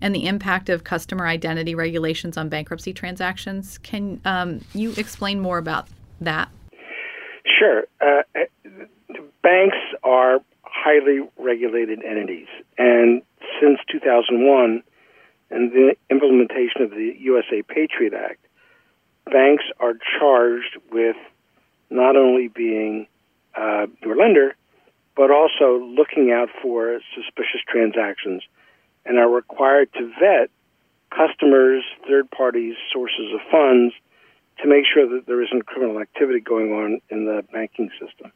and 0.00 0.14
the 0.14 0.26
impact 0.26 0.68
of 0.68 0.84
customer 0.84 1.26
identity 1.26 1.74
regulations 1.74 2.36
on 2.36 2.48
bankruptcy 2.48 2.92
transactions. 2.92 3.78
Can 3.78 4.20
um, 4.24 4.60
you 4.72 4.92
explain 4.96 5.40
more 5.40 5.58
about 5.58 5.88
that? 6.20 6.48
Sure. 7.58 7.84
Uh, 8.00 8.22
banks 9.42 9.76
are 10.02 10.40
highly 10.62 11.20
regulated 11.38 12.02
entities, 12.04 12.48
and 12.78 13.22
since 13.60 13.78
2001 13.90 14.82
and 15.50 15.72
the 15.72 15.96
implementation 16.10 16.82
of 16.82 16.90
the 16.90 17.14
USA 17.18 17.62
Patriot 17.62 18.14
Act, 18.14 18.44
banks 19.26 19.64
are 19.78 19.94
charged 20.18 20.78
with 20.90 21.16
not 21.90 22.16
only 22.16 22.48
being 22.48 23.06
uh, 23.56 23.86
your 24.02 24.16
lender, 24.16 24.54
but 25.16 25.30
also 25.30 25.78
looking 25.84 26.30
out 26.30 26.48
for 26.60 27.00
suspicious 27.14 27.60
transactions 27.66 28.42
and 29.04 29.18
are 29.18 29.28
required 29.28 29.92
to 29.94 30.12
vet 30.20 30.50
customers, 31.10 31.84
third 32.06 32.30
parties, 32.30 32.74
sources 32.92 33.32
of 33.32 33.40
funds 33.50 33.94
to 34.62 34.68
make 34.68 34.84
sure 34.92 35.08
that 35.08 35.26
there 35.26 35.42
isn't 35.42 35.66
criminal 35.66 36.00
activity 36.00 36.40
going 36.40 36.72
on 36.72 37.00
in 37.08 37.24
the 37.24 37.44
banking 37.52 37.90
system. 38.00 38.32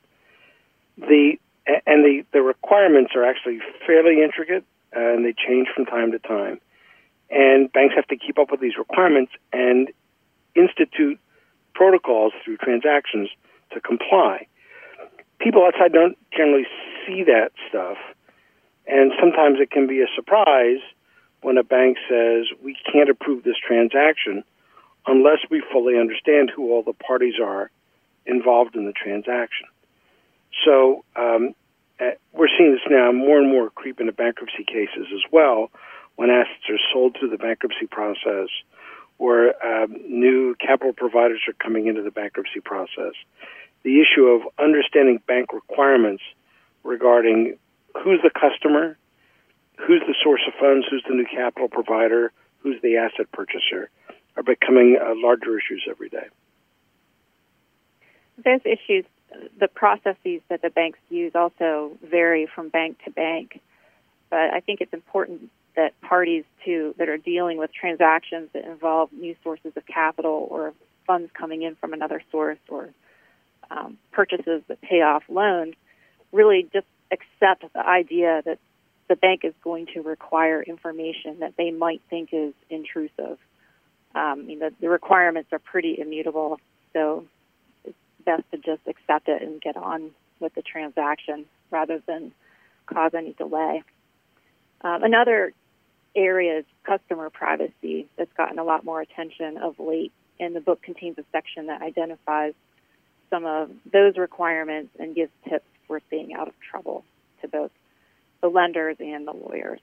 The 0.97 1.39
and 1.67 2.05
the, 2.05 2.25
the 2.33 2.43
requirements 2.43 3.13
are 3.15 3.25
actually 3.25 3.61
fairly 3.87 4.23
intricate 4.23 4.65
and 4.93 5.25
they 5.25 5.33
change 5.33 5.69
from 5.75 5.87
time 5.87 6.13
to 6.13 6.19
time. 6.19 6.61
And 7.31 7.73
banks 7.73 7.95
have 7.95 8.09
to 8.09 8.17
keep 8.17 8.39
up 8.39 8.51
with 8.51 8.61
these 8.61 8.77
requirements 8.77 9.33
and 9.53 9.89
institute 10.55 11.19
protocols 11.75 12.33
through 12.45 12.57
transactions 12.57 13.29
to 13.73 13.81
comply. 13.81 14.47
People 15.39 15.65
outside 15.65 15.93
don't 15.93 16.19
generally 16.37 16.67
see 17.07 17.25
that 17.25 17.53
stuff, 17.69 17.97
and 18.87 19.13
sometimes 19.19 19.59
it 19.61 19.71
can 19.71 19.87
be 19.87 20.03
a 20.03 20.07
surprise 20.15 20.81
when 21.43 21.57
a 21.57 21.63
bank 21.63 21.97
says, 22.09 22.47
We 22.63 22.77
can't 22.93 23.09
approve 23.09 23.45
this 23.45 23.57
transaction 23.57 24.45
unless 25.07 25.39
we 25.51 25.63
fully 25.73 25.99
understand 25.99 26.51
who 26.55 26.73
all 26.73 26.83
the 26.83 26.93
parties 26.93 27.35
are 27.43 27.71
involved 28.27 28.77
in 28.77 28.85
the 28.85 28.93
transaction. 28.93 29.67
So 30.65 31.05
um, 31.17 31.55
we're 32.33 32.49
seeing 32.57 32.73
this 32.73 32.81
now 32.89 33.13
more 33.13 33.39
and 33.39 33.51
more 33.51 33.71
creep 33.71 34.01
into 34.01 34.13
bankruptcy 34.13 34.65
cases 34.65 35.07
as 35.13 35.23
well 35.33 35.71
when 36.17 36.31
assets 36.31 36.69
are 36.69 36.79
sold 36.93 37.17
through 37.19 37.31
the 37.31 37.39
bankruptcy 37.39 37.87
process 37.87 38.49
or 39.19 39.53
um, 39.65 39.97
new 40.09 40.55
capital 40.57 40.93
providers 40.95 41.41
are 41.47 41.53
coming 41.53 41.87
into 41.87 42.03
the 42.03 42.11
bankruptcy 42.11 42.61
process. 42.61 43.13
The 43.83 44.01
issue 44.01 44.27
of 44.27 44.43
understanding 44.59 45.21
bank 45.27 45.53
requirements 45.53 46.23
regarding 46.85 47.59
who's 48.03 48.21
the 48.23 48.31
customer, 48.31 48.97
who's 49.77 50.03
the 50.07 50.15
source 50.23 50.41
of 50.47 50.55
funds, 50.59 50.87
who's 50.91 51.05
the 51.07 51.15
new 51.15 51.27
capital 51.27 51.69
provider, 51.69 52.33
who's 52.61 52.81
the 52.83 52.97
asset 52.97 53.31
purchaser, 53.33 53.91
are 54.37 54.43
becoming 54.43 54.99
uh, 55.01 55.13
larger 55.17 55.59
issues 55.59 55.85
every 55.89 56.09
day. 56.09 56.29
Those 58.43 58.61
issues 58.65 59.05
the 59.59 59.69
processes 59.69 60.41
that 60.49 60.63
the 60.63 60.71
banks 60.71 60.99
use 61.09 61.33
also 61.35 61.93
vary 62.03 62.47
from 62.47 62.69
bank 62.69 62.99
to 63.05 63.11
bank. 63.11 63.61
But 64.29 64.53
I 64.55 64.61
think 64.61 64.81
it's 64.81 64.93
important 64.93 65.51
that 65.77 65.99
parties 66.01 66.45
to 66.65 66.95
that 66.99 67.09
are 67.09 67.17
dealing 67.17 67.59
with 67.59 67.73
transactions 67.73 68.49
that 68.53 68.65
involve 68.65 69.13
new 69.13 69.37
sources 69.43 69.73
of 69.77 69.87
capital 69.87 70.47
or 70.51 70.75
funds 71.07 71.31
coming 71.33 71.63
in 71.63 71.75
from 71.77 71.93
another 71.93 72.23
source 72.31 72.59
or 72.69 72.91
um, 73.71 73.99
purchases 74.13 74.63
that 74.69 74.81
pay 74.81 75.03
off 75.03 75.23
loans 75.29 75.75
really 76.33 76.69
just 76.73 76.87
accept 77.11 77.65
the 77.73 77.81
idea 77.81 78.43
that 78.45 78.59
the 79.09 79.17
bank 79.17 79.41
is 79.45 79.55
going 79.63 79.87
to 79.95 80.03
require 80.03 80.63
information 80.63 81.41
that 81.41 81.55
they 81.57 81.71
might 81.71 82.01
think 82.09 82.31
is 82.33 82.55
intrusive. 82.69 83.39
Um, 84.15 84.47
mean, 84.47 84.61
the, 84.61 84.89
requirements 84.89 85.53
are 85.53 85.59
pretty 85.59 85.99
immutable, 85.99 86.59
so 86.93 87.25
best 88.25 88.45
to 88.53 88.59
just 88.59 88.83
accept 88.87 89.29
it 89.29 89.43
and 89.43 89.61
get 89.61 89.77
on 89.77 90.11
with 90.39 90.55
the 90.55 90.63
transaction 90.63 91.47
rather 91.71 92.01
than 92.07 92.33
cause 92.87 93.13
any 93.15 93.33
delay. 93.35 93.83
Um, 94.83 95.03
another 95.03 95.53
area 96.17 96.59
is 96.61 96.65
customer 96.85 97.31
privacy 97.31 98.09
that's 98.17 98.33
gotten 98.37 98.59
a 98.59 98.65
lot 98.65 98.85
more 98.85 99.01
attention 99.01 99.59
of 99.59 99.79
late, 99.79 100.13
and 100.39 100.57
the 100.57 100.61
book 100.61 100.83
contains 100.83 101.19
a 101.19 101.25
section 101.33 101.67
that 101.67 101.83
identifies 101.83 102.55
some 103.29 103.45
of 103.45 103.71
those 103.93 104.17
requirements 104.17 104.91
and 104.99 105.15
gives 105.15 105.31
tips 105.49 105.67
for 105.87 106.01
staying 106.09 106.35
out 106.35 106.49
of 106.49 106.55
trouble 106.59 107.05
to 107.43 107.49
both 107.49 107.71
the 108.41 108.49
lenders 108.49 108.97
and 108.99 109.27
the 109.27 109.33
lawyers. 109.33 109.81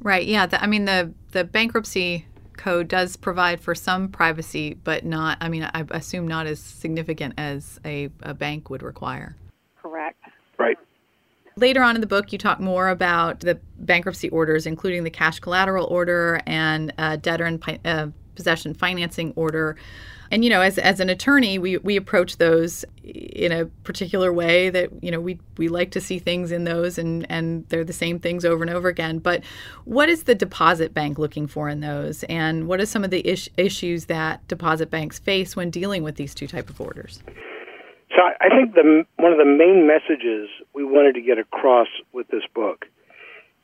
Right. 0.00 0.26
Yeah. 0.26 0.46
The, 0.46 0.62
I 0.62 0.66
mean, 0.66 0.84
the 0.84 1.12
the 1.32 1.44
bankruptcy 1.44 2.26
code 2.56 2.88
does 2.88 3.16
provide 3.16 3.60
for 3.60 3.74
some 3.74 4.08
privacy, 4.08 4.74
but 4.74 5.04
not. 5.04 5.38
I 5.40 5.48
mean, 5.48 5.64
I 5.64 5.84
assume 5.90 6.26
not 6.26 6.46
as 6.46 6.60
significant 6.60 7.34
as 7.38 7.80
a, 7.84 8.08
a 8.22 8.34
bank 8.34 8.70
would 8.70 8.82
require. 8.82 9.36
Correct. 9.80 10.18
Right. 10.58 10.76
Later 11.56 11.82
on 11.82 11.94
in 11.94 12.00
the 12.00 12.06
book, 12.06 12.32
you 12.32 12.38
talk 12.38 12.60
more 12.60 12.88
about 12.88 13.40
the 13.40 13.60
bankruptcy 13.78 14.28
orders, 14.30 14.66
including 14.66 15.04
the 15.04 15.10
cash 15.10 15.38
collateral 15.40 15.86
order 15.86 16.40
and 16.46 16.92
uh, 16.98 17.16
debtor 17.16 17.44
and 17.44 17.80
uh, 17.84 18.06
possession 18.34 18.74
financing 18.74 19.32
order. 19.36 19.76
And 20.32 20.42
you 20.42 20.48
know, 20.48 20.62
as, 20.62 20.78
as 20.78 20.98
an 20.98 21.10
attorney, 21.10 21.58
we, 21.58 21.76
we 21.76 21.94
approach 21.94 22.38
those 22.38 22.86
in 23.04 23.52
a 23.52 23.66
particular 23.84 24.32
way 24.32 24.70
that 24.70 24.90
you 25.02 25.10
know 25.10 25.20
we 25.20 25.38
we 25.58 25.68
like 25.68 25.90
to 25.90 26.00
see 26.00 26.18
things 26.18 26.50
in 26.50 26.64
those, 26.64 26.96
and 26.96 27.30
and 27.30 27.68
they're 27.68 27.84
the 27.84 27.92
same 27.92 28.18
things 28.18 28.42
over 28.42 28.64
and 28.64 28.72
over 28.72 28.88
again. 28.88 29.18
But 29.18 29.44
what 29.84 30.08
is 30.08 30.22
the 30.22 30.34
deposit 30.34 30.94
bank 30.94 31.18
looking 31.18 31.46
for 31.46 31.68
in 31.68 31.80
those, 31.80 32.24
and 32.24 32.66
what 32.66 32.80
are 32.80 32.86
some 32.86 33.04
of 33.04 33.10
the 33.10 33.20
is- 33.20 33.50
issues 33.58 34.06
that 34.06 34.48
deposit 34.48 34.90
banks 34.90 35.18
face 35.18 35.54
when 35.54 35.68
dealing 35.68 36.02
with 36.02 36.16
these 36.16 36.34
two 36.34 36.46
type 36.46 36.70
of 36.70 36.80
orders? 36.80 37.22
So 38.16 38.22
I 38.22 38.48
think 38.48 38.74
the 38.74 39.04
one 39.16 39.32
of 39.32 39.38
the 39.38 39.44
main 39.44 39.86
messages 39.86 40.48
we 40.72 40.82
wanted 40.82 41.12
to 41.16 41.20
get 41.20 41.36
across 41.36 41.88
with 42.12 42.26
this 42.28 42.44
book 42.54 42.86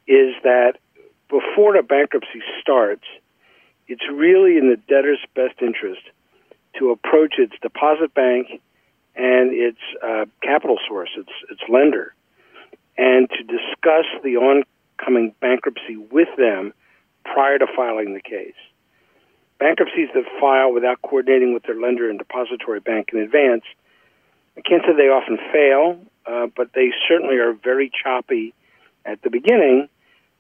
is 0.07 0.35
that 0.43 0.75
before 1.31 1.77
a 1.77 1.83
bankruptcy 1.83 2.43
starts, 2.61 3.05
it's 3.87 4.05
really 4.13 4.59
in 4.59 4.69
the 4.69 4.77
debtor's 4.87 5.25
best 5.35 5.63
interest 5.63 6.03
to 6.79 6.91
approach 6.91 7.35
its 7.39 7.55
deposit 7.63 8.15
bank 8.15 8.61
and 9.15 9.53
its 9.53 9.79
uh, 10.03 10.27
capital 10.43 10.79
source, 10.87 11.11
its 11.17 11.31
its 11.51 11.61
lender, 11.69 12.15
and 12.97 13.29
to 13.31 13.43
discuss 13.43 14.07
the 14.23 14.37
oncoming 14.37 15.35
bankruptcy 15.41 15.97
with 15.97 16.29
them 16.37 16.73
prior 17.25 17.59
to 17.59 17.67
filing 17.77 18.15
the 18.15 18.21
case. 18.21 18.55
Bankruptcies 19.59 20.09
that 20.15 20.25
file 20.41 20.73
without 20.73 21.03
coordinating 21.03 21.53
with 21.53 21.65
their 21.65 21.75
lender 21.75 22.09
and 22.09 22.19
depository 22.19 22.81
bank 22.81 23.11
in 23.13 23.19
advance, 23.19 23.65
I 24.57 24.61
can't 24.61 24.83
say 24.87 24.95
they 24.97 25.09
often 25.09 25.39
fail, 25.53 26.01
uh, 26.27 26.47
but 26.57 26.73
they 26.75 26.93
certainly 27.09 27.37
are 27.37 27.53
very 27.53 27.91
choppy 27.91 28.55
at 29.05 29.21
the 29.23 29.31
beginning, 29.31 29.89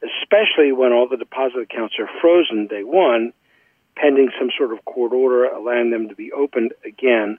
especially 0.02 0.70
when 0.70 0.92
all 0.92 1.09
the 1.09 1.16
deposit 1.16 1.59
accounts 1.59 1.96
are 1.98 2.09
frozen 2.20 2.68
day 2.68 2.85
one 2.85 3.33
pending 4.00 4.30
some 4.38 4.50
sort 4.56 4.72
of 4.72 4.84
court 4.84 5.12
order 5.12 5.44
allowing 5.44 5.90
them 5.90 6.08
to 6.08 6.14
be 6.14 6.32
opened 6.32 6.72
again, 6.84 7.38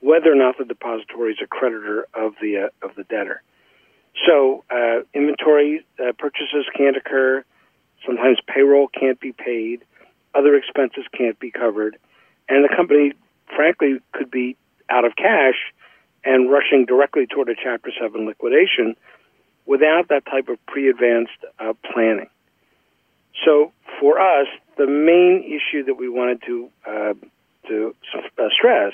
whether 0.00 0.30
or 0.30 0.34
not 0.34 0.58
the 0.58 0.64
depository 0.64 1.32
is 1.32 1.38
a 1.42 1.46
creditor 1.46 2.06
of 2.14 2.34
the 2.42 2.68
uh, 2.68 2.86
of 2.86 2.94
the 2.96 3.04
debtor. 3.04 3.42
So 4.26 4.64
uh, 4.70 5.02
inventory 5.12 5.84
uh, 5.98 6.12
purchases 6.18 6.66
can't 6.76 6.96
occur. 6.96 7.44
Sometimes 8.06 8.38
payroll 8.46 8.88
can't 8.88 9.18
be 9.18 9.32
paid. 9.32 9.84
Other 10.34 10.56
expenses 10.56 11.04
can't 11.16 11.38
be 11.38 11.50
covered, 11.50 11.96
and 12.48 12.64
the 12.64 12.74
company, 12.74 13.12
frankly, 13.54 14.00
could 14.12 14.30
be 14.30 14.56
out 14.90 15.04
of 15.04 15.16
cash 15.16 15.54
and 16.24 16.50
rushing 16.50 16.86
directly 16.86 17.26
toward 17.26 17.48
a 17.48 17.54
Chapter 17.54 17.90
Seven 18.00 18.26
liquidation 18.26 18.96
without 19.66 20.08
that 20.08 20.26
type 20.26 20.48
of 20.48 20.58
pre-advanced 20.66 21.38
uh, 21.58 21.72
planning. 21.92 22.28
So 23.44 23.72
for 24.00 24.20
us, 24.20 24.48
the 24.76 24.86
main 24.86 25.42
issue 25.44 25.84
that 25.84 25.94
we 25.94 26.08
wanted 26.08 26.42
to 26.46 26.70
uh, 26.86 27.14
to 27.68 27.94
uh, 28.14 28.48
stress 28.56 28.92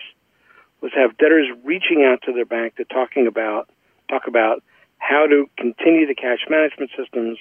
was 0.80 0.92
have 0.94 1.16
debtors 1.18 1.46
reaching 1.64 2.04
out 2.04 2.22
to 2.22 2.32
their 2.32 2.44
bank 2.44 2.76
to 2.76 2.84
talking 2.84 3.26
about 3.26 3.68
talk 4.08 4.26
about 4.26 4.62
how 4.98 5.26
to 5.26 5.48
continue 5.56 6.06
the 6.06 6.14
cash 6.14 6.40
management 6.48 6.90
systems, 6.96 7.38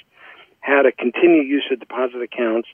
how 0.61 0.81
to 0.81 0.91
continue 0.91 1.41
use 1.41 1.65
of 1.71 1.79
deposit 1.79 2.21
accounts, 2.21 2.67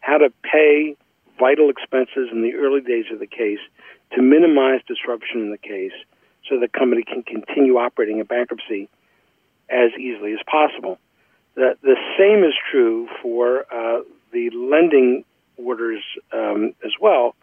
how 0.00 0.18
to 0.18 0.32
pay 0.42 0.96
vital 1.38 1.70
expenses 1.70 2.28
in 2.32 2.42
the 2.42 2.54
early 2.54 2.80
days 2.80 3.06
of 3.12 3.18
the 3.18 3.26
case 3.26 3.60
to 4.12 4.22
minimize 4.22 4.80
disruption 4.86 5.40
in 5.40 5.50
the 5.50 5.58
case 5.58 5.92
so 6.48 6.58
the 6.58 6.68
company 6.68 7.02
can 7.02 7.22
continue 7.22 7.76
operating 7.76 8.18
in 8.18 8.24
bankruptcy 8.26 8.88
as 9.68 9.90
easily 9.98 10.32
as 10.32 10.40
possible. 10.50 10.98
The, 11.54 11.76
the 11.82 11.96
same 12.18 12.44
is 12.44 12.54
true 12.70 13.08
for 13.22 13.66
uh, 13.72 14.00
the 14.32 14.50
lending 14.50 15.24
orders 15.56 16.02
um, 16.32 16.74
as 16.84 16.92
well. 17.00 17.34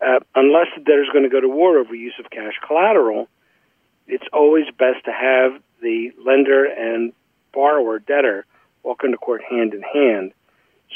Uh, 0.00 0.18
unless 0.34 0.66
the 0.76 0.82
debtor 0.82 1.02
is 1.02 1.10
going 1.12 1.24
to 1.24 1.30
go 1.30 1.40
to 1.40 1.48
war 1.48 1.78
over 1.78 1.94
use 1.94 2.14
of 2.18 2.30
cash 2.30 2.54
collateral, 2.66 3.28
it's 4.06 4.24
always 4.32 4.64
best 4.78 5.04
to 5.04 5.12
have 5.12 5.60
the 5.80 6.10
lender 6.24 6.64
and 6.64 7.12
borrower 7.52 7.98
debtor 7.98 8.44
walk 8.82 9.02
into 9.04 9.16
court 9.16 9.42
hand 9.48 9.74
in 9.74 9.82
hand 9.82 10.32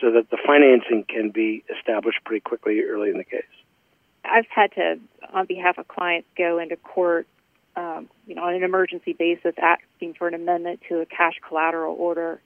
so 0.00 0.10
that 0.12 0.28
the 0.30 0.38
financing 0.44 1.04
can 1.08 1.30
be 1.30 1.64
established 1.76 2.18
pretty 2.24 2.40
quickly 2.40 2.80
early 2.82 3.10
in 3.10 3.18
the 3.18 3.24
case. 3.24 3.44
I've 4.24 4.46
had 4.48 4.72
to, 4.72 4.98
on 5.32 5.46
behalf 5.46 5.78
of 5.78 5.86
clients, 5.86 6.28
go 6.36 6.58
into 6.58 6.76
court, 6.76 7.26
um, 7.76 8.08
you 8.26 8.34
know, 8.34 8.42
on 8.42 8.54
an 8.54 8.64
emergency 8.64 9.12
basis, 9.12 9.54
asking 9.58 10.14
for 10.14 10.26
an 10.26 10.34
amendment 10.34 10.80
to 10.88 11.00
a 11.00 11.06
cash 11.06 11.34
collateral 11.46 11.94
order 11.96 12.40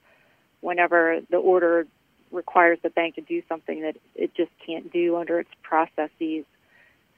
whenever 0.60 1.20
the 1.30 1.38
order 1.38 1.86
requires 2.30 2.78
the 2.82 2.90
bank 2.90 3.16
to 3.16 3.20
do 3.20 3.42
something 3.48 3.82
that 3.82 3.96
it 4.14 4.34
just 4.34 4.50
can't 4.64 4.92
do 4.92 5.16
under 5.16 5.40
its 5.40 5.50
processes. 5.62 6.44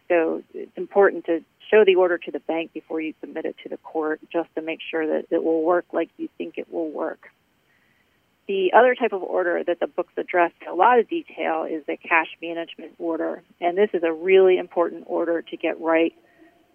So 0.09 0.43
it's 0.55 0.77
important 0.77 1.27
to 1.27 1.45
show 1.71 1.85
the 1.85 1.95
order 1.95 2.19
to 2.19 2.31
the 2.31 2.41
bank 2.41 2.73
before 2.73 3.01
you 3.01 3.15
submit 3.21 3.45
it 3.45 3.57
to 3.63 3.69
the 3.69 3.79
court 3.79 4.21
just 4.33 4.49
to 4.55 4.63
make 4.63 4.81
sure 4.91 5.07
that 5.07 5.27
it 5.31 5.43
will 5.43 5.63
work 5.63 5.87
like 5.93 6.11
you 6.19 6.29
think 6.39 6.59
it 6.59 6.73
will 6.73 6.91
work. 6.91 7.29
The 8.49 8.73
other 8.77 8.95
type 8.95 9.13
of 9.13 9.23
order 9.23 9.63
that 9.65 9.79
the 9.81 9.87
books 9.87 10.13
address 10.17 10.53
in 10.61 10.69
a 10.69 10.75
lot 10.75 10.99
of 10.99 11.09
detail 11.09 11.65
is 11.65 11.85
the 11.87 11.97
cash 11.97 12.27
management 12.43 12.93
order. 12.99 13.43
And 13.61 13.79
this 13.79 13.91
is 13.95 14.03
a 14.03 14.13
really 14.13 14.59
important 14.59 15.05
order 15.07 15.43
to 15.43 15.57
get 15.57 15.81
right, 15.81 16.13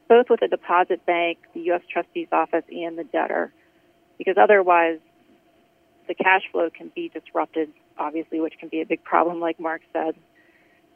both 0.08 0.30
with 0.30 0.39
the 0.39 0.47
deposit 0.47 1.06
bank, 1.06 1.39
the 1.54 1.60
U.S. 1.62 1.82
trustee's 1.91 2.30
office, 2.32 2.63
and 2.71 2.97
the 2.97 3.04
debtor, 3.04 3.52
because 4.17 4.38
otherwise 4.41 5.00
the 6.08 6.15
cash 6.15 6.43
flow 6.52 6.69
can 6.69 6.89
be 6.95 7.10
disrupted 7.10 7.69
obviously, 7.99 8.39
which 8.39 8.53
can 8.60 8.69
be 8.69 8.81
a 8.81 8.86
big 8.86 9.03
problem, 9.03 9.39
like 9.39 9.60
Mark 9.60 9.81
said. 9.93 10.15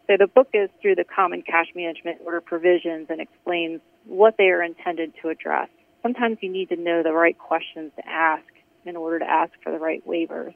So 0.08 0.18
the 0.18 0.28
book 0.28 0.52
goes 0.52 0.70
through 0.82 0.96
the 0.96 1.04
common 1.04 1.42
cash 1.42 1.68
management 1.76 2.20
order 2.26 2.42
provisions 2.42 3.08
and 3.10 3.22
explains 3.22 3.82
what 4.06 4.36
they 4.38 4.50
are 4.50 4.64
intended 4.64 5.14
to 5.22 5.30
address. 5.30 5.70
Sometimes 6.02 6.38
you 6.42 6.52
need 6.52 6.70
to 6.70 6.76
know 6.76 7.04
the 7.04 7.14
right 7.14 7.38
questions 7.38 7.92
to 7.96 8.08
ask 8.08 8.44
in 8.86 8.96
order 8.96 9.20
to 9.20 9.30
ask 9.30 9.54
for 9.64 9.72
the 9.72 9.78
right 9.78 10.06
waivers. 10.08 10.56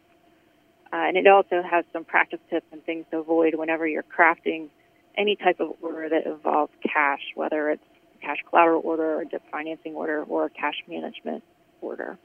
Uh, 0.91 1.08
and 1.08 1.17
it 1.17 1.27
also 1.27 1.62
has 1.62 1.86
some 1.93 2.03
practice 2.03 2.39
tips 2.49 2.65
and 2.71 2.84
things 2.86 3.05
to 3.12 3.17
avoid 3.17 3.55
whenever 3.55 3.88
you're 3.88 4.03
crafting 4.03 4.69
any 5.17 5.36
type 5.36 5.60
of 5.60 5.71
order 5.81 6.10
that 6.10 6.25
involves 6.25 6.71
cash, 6.84 7.21
whether 7.36 7.69
it's 7.69 7.84
a 8.17 8.25
cash 8.25 8.38
collateral 8.49 8.81
order 8.84 9.15
or 9.15 9.21
a 9.21 9.25
debt 9.25 9.41
financing 9.51 9.93
order 9.93 10.23
or 10.23 10.45
a 10.45 10.49
cash 10.49 10.84
management 10.88 11.43
order. 11.81 12.17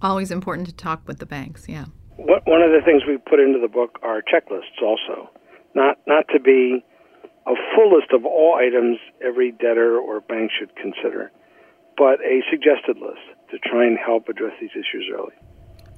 Always 0.00 0.30
important 0.30 0.66
to 0.68 0.74
talk 0.74 1.06
with 1.06 1.18
the 1.18 1.26
banks, 1.26 1.68
yeah 1.68 1.86
one 2.24 2.62
of 2.62 2.70
the 2.70 2.80
things 2.84 3.02
we 3.06 3.18
put 3.18 3.40
into 3.40 3.58
the 3.60 3.68
book 3.68 3.98
are 4.02 4.22
checklists 4.22 4.80
also, 4.82 5.30
not 5.74 5.98
not 6.06 6.26
to 6.32 6.40
be 6.40 6.84
a 7.46 7.54
full 7.74 7.94
list 7.94 8.12
of 8.12 8.24
all 8.24 8.54
items 8.54 8.98
every 9.24 9.52
debtor 9.52 9.98
or 9.98 10.20
bank 10.20 10.50
should 10.58 10.74
consider, 10.76 11.32
but 11.96 12.20
a 12.20 12.42
suggested 12.50 12.98
list 12.98 13.22
to 13.50 13.58
try 13.58 13.84
and 13.84 13.98
help 13.98 14.28
address 14.28 14.52
these 14.60 14.70
issues 14.70 15.10
early. 15.12 15.34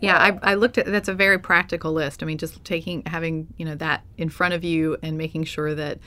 Yeah, 0.00 0.18
I, 0.18 0.52
I, 0.52 0.54
looked 0.54 0.76
at 0.76 0.86
that's 0.86 1.08
a 1.08 1.14
very 1.14 1.38
practical 1.38 1.92
list. 1.92 2.22
I 2.22 2.26
mean, 2.26 2.38
just 2.38 2.62
taking 2.64 3.02
having 3.06 3.46
you 3.56 3.64
know 3.64 3.74
that 3.76 4.02
in 4.16 4.28
front 4.28 4.54
of 4.54 4.64
you 4.64 4.96
and 5.02 5.16
making 5.16 5.44
sure 5.44 5.74
that 5.74 5.98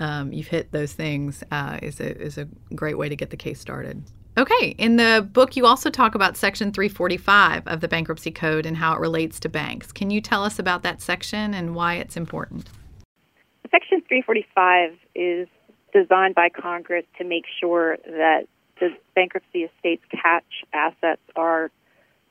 um, 0.00 0.32
you've 0.32 0.48
hit 0.48 0.72
those 0.72 0.92
things 0.92 1.42
uh, 1.50 1.78
is 1.82 2.00
a 2.00 2.20
is 2.20 2.38
a 2.38 2.46
great 2.74 2.98
way 2.98 3.08
to 3.08 3.16
get 3.16 3.30
the 3.30 3.36
case 3.36 3.60
started. 3.60 4.04
Okay, 4.38 4.74
in 4.78 4.96
the 4.96 5.28
book, 5.30 5.56
you 5.56 5.66
also 5.66 5.90
talk 5.90 6.14
about 6.14 6.38
Section 6.38 6.72
345 6.72 7.66
of 7.66 7.80
the 7.82 7.88
Bankruptcy 7.88 8.30
Code 8.30 8.64
and 8.64 8.78
how 8.78 8.94
it 8.94 9.00
relates 9.00 9.38
to 9.40 9.50
banks. 9.50 9.92
Can 9.92 10.08
you 10.08 10.22
tell 10.22 10.42
us 10.42 10.58
about 10.58 10.82
that 10.84 11.02
section 11.02 11.52
and 11.52 11.74
why 11.74 11.96
it's 11.96 12.16
important? 12.16 12.70
Section 13.70 14.00
345 14.08 14.96
is 15.14 15.48
designed 15.92 16.34
by 16.34 16.48
Congress 16.48 17.04
to 17.18 17.24
make 17.24 17.44
sure 17.60 17.98
that 18.06 18.46
the 18.80 18.96
bankruptcy 19.14 19.64
estate's 19.64 20.04
catch 20.10 20.64
assets 20.72 21.20
are 21.36 21.70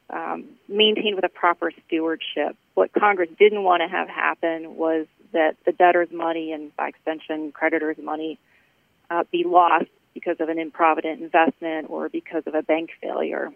um, 0.09 0.45
maintained 0.67 1.15
with 1.15 1.23
a 1.23 1.29
proper 1.29 1.71
stewardship. 1.85 2.57
What 2.73 2.91
Congress 2.93 3.29
didn't 3.37 3.63
want 3.63 3.81
to 3.83 3.87
have 3.87 4.09
happen 4.09 4.75
was 4.75 5.05
that 5.33 5.55
the 5.65 5.71
debtor's 5.71 6.11
money 6.11 6.51
and, 6.51 6.75
by 6.75 6.87
extension, 6.87 7.51
creditors' 7.51 7.97
money 8.01 8.39
uh, 9.11 9.23
be 9.31 9.43
lost 9.45 9.85
because 10.13 10.37
of 10.39 10.49
an 10.49 10.59
improvident 10.59 11.21
investment 11.21 11.89
or 11.89 12.09
because 12.09 12.43
of 12.45 12.55
a 12.55 12.61
bank 12.61 12.91
failure. 13.01 13.51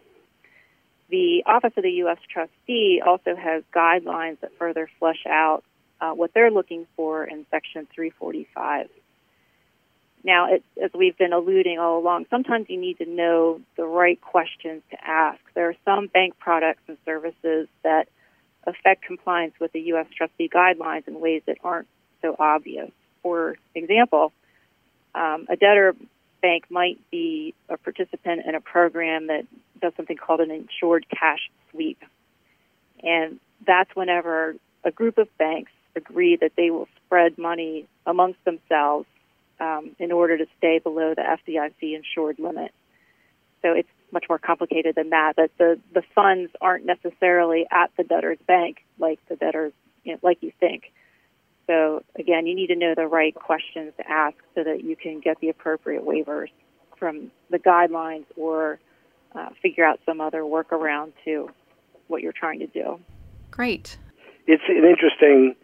The 1.10 1.44
Office 1.46 1.74
of 1.78 1.84
the 1.84 1.92
U.S. 1.92 2.18
Trustee 2.32 3.02
also 3.06 3.36
has 3.36 3.64
guidelines 3.74 4.40
that 4.40 4.58
further 4.58 4.90
flesh 5.00 5.24
out 5.28 5.64
uh, 6.02 6.12
what 6.12 6.34
they're 6.34 6.52
looking 6.52 6.88
for 6.96 7.24
in 7.24 7.46
Section 7.52 7.88
345. 7.94 8.90
Now, 10.24 10.52
it, 10.52 10.64
as 10.84 10.90
we've 10.96 11.16
been 11.16 11.34
alluding 11.34 11.78
all 11.78 12.00
along, 12.00 12.26
sometimes 12.32 12.66
you 12.70 12.82
need 12.82 12.98
to 12.98 13.06
know 13.06 13.62
the 13.78 13.86
right 13.86 14.20
questions 14.20 14.82
to 14.90 14.98
ask. 15.08 15.40
There 15.54 15.70
are 15.70 15.76
some 15.86 16.08
bank 16.08 16.40
products 16.40 16.82
and 16.88 16.98
services 17.06 17.68
that 17.84 18.08
affect 18.66 19.04
compliance 19.04 19.54
with 19.60 19.72
the 19.72 19.82
U.S. 19.82 20.08
trustee 20.18 20.50
guidelines 20.50 21.08
in 21.08 21.20
ways 21.20 21.44
that 21.46 21.58
aren't 21.64 21.88
so 22.24 22.36
obvious. 22.40 22.90
For 23.22 23.56
example, 23.76 24.34
um, 25.14 25.46
a 25.48 25.56
debtor 25.56 25.96
bank 26.46 26.66
might 26.70 27.00
be 27.10 27.56
a 27.70 27.78
participant 27.78 28.46
in 28.46 28.54
a 28.54 28.62
program 28.62 29.26
that 29.28 29.48
does 29.82 29.94
something 29.98 30.16
called 30.16 30.42
an 30.42 30.52
insured 30.52 31.08
cash 31.10 31.50
sweep. 31.72 32.04
And 33.02 33.40
that's 33.66 33.90
whenever 33.96 34.56
a 34.84 34.92
group 34.92 35.18
of 35.18 35.28
banks 35.40 35.72
agree 35.96 36.36
that 36.36 36.52
they 36.56 36.70
will 36.70 36.88
spread 36.98 37.40
money 37.40 37.88
amongst 38.06 38.46
themselves 38.46 39.08
um, 39.60 39.96
in 39.98 40.12
order 40.12 40.38
to 40.38 40.46
stay 40.60 40.78
below 40.78 41.16
the 41.16 41.24
FDIC 41.24 41.96
insured 41.96 42.38
limit. 42.38 42.72
So 43.64 43.72
it's 43.72 43.90
much 44.12 44.26
more 44.30 44.38
complicated 44.38 44.94
than 44.94 45.10
that. 45.10 45.34
But 45.36 45.50
the 45.58 45.80
the 45.96 46.04
funds 46.14 46.52
aren't 46.62 46.86
necessarily 46.86 47.66
at 47.72 47.90
the 47.98 48.04
debtor's 48.04 48.38
bank 48.46 48.86
like 49.00 49.20
the 49.30 49.36
debtors 49.36 49.74
you 50.04 50.14
know, 50.14 50.20
like 50.22 50.44
you 50.44 50.52
think. 50.60 50.92
So 51.68 52.04
again, 52.18 52.46
you 52.46 52.56
need 52.56 52.68
to 52.68 52.76
know 52.76 52.94
the 52.96 53.08
right 53.08 53.34
questions 53.34 53.94
to 53.98 54.10
ask 54.10 54.38
so 54.54 54.64
that 54.64 54.84
you 54.84 54.96
can 54.96 55.20
get 55.20 55.40
the 55.40 55.50
appropriate 55.50 56.04
waivers 56.04 56.50
from 56.98 57.32
the 57.50 57.60
guidelines 57.60 58.26
or 58.36 58.80
uh, 59.34 59.50
figure 59.62 59.86
out 59.86 60.00
some 60.06 60.22
other 60.22 60.42
workaround 60.42 61.12
to 61.26 61.50
what 62.08 62.22
you're 62.22 62.34
trying 62.34 62.60
to 62.60 62.68
do. 62.68 63.00
Great. 63.52 63.98
It's 64.48 64.64
an 64.70 64.86
interesting 64.86 65.56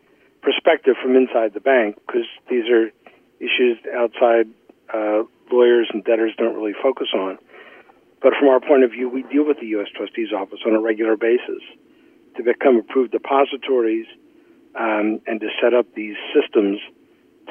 perspective 0.42 0.96
from 1.02 1.16
inside 1.16 1.54
the 1.54 1.60
bank 1.60 1.98
because 2.06 2.26
these 2.50 2.66
are 2.70 2.92
issues 3.40 3.78
outside 3.96 4.48
uh, 4.94 5.24
lawyers 5.52 5.90
and 5.94 6.04
debtors 6.04 6.34
don't 6.38 6.56
really 6.56 6.76
focus 6.82 7.08
on. 7.14 7.38
But 8.22 8.34
from 8.40 8.50
our 8.50 8.60
point 8.60 8.84
of 8.84 8.92
view, 8.92 9.10
we 9.10 9.24
deal 9.24 9.46
with 9.46 9.60
the 9.60 9.68
U.S. 9.78 9.88
Trustee's 9.96 10.32
Office 10.32 10.60
on 10.66 10.74
a 10.74 10.82
regular 10.82 11.18
basis 11.18 11.62
to 12.38 12.44
become 12.44 12.78
approved 12.78 13.12
depositories 13.12 14.06
um, 14.76 15.22
and 15.28 15.40
to 15.42 15.50
set 15.62 15.74
up 15.74 15.94
these 15.96 16.16
systems 16.34 16.80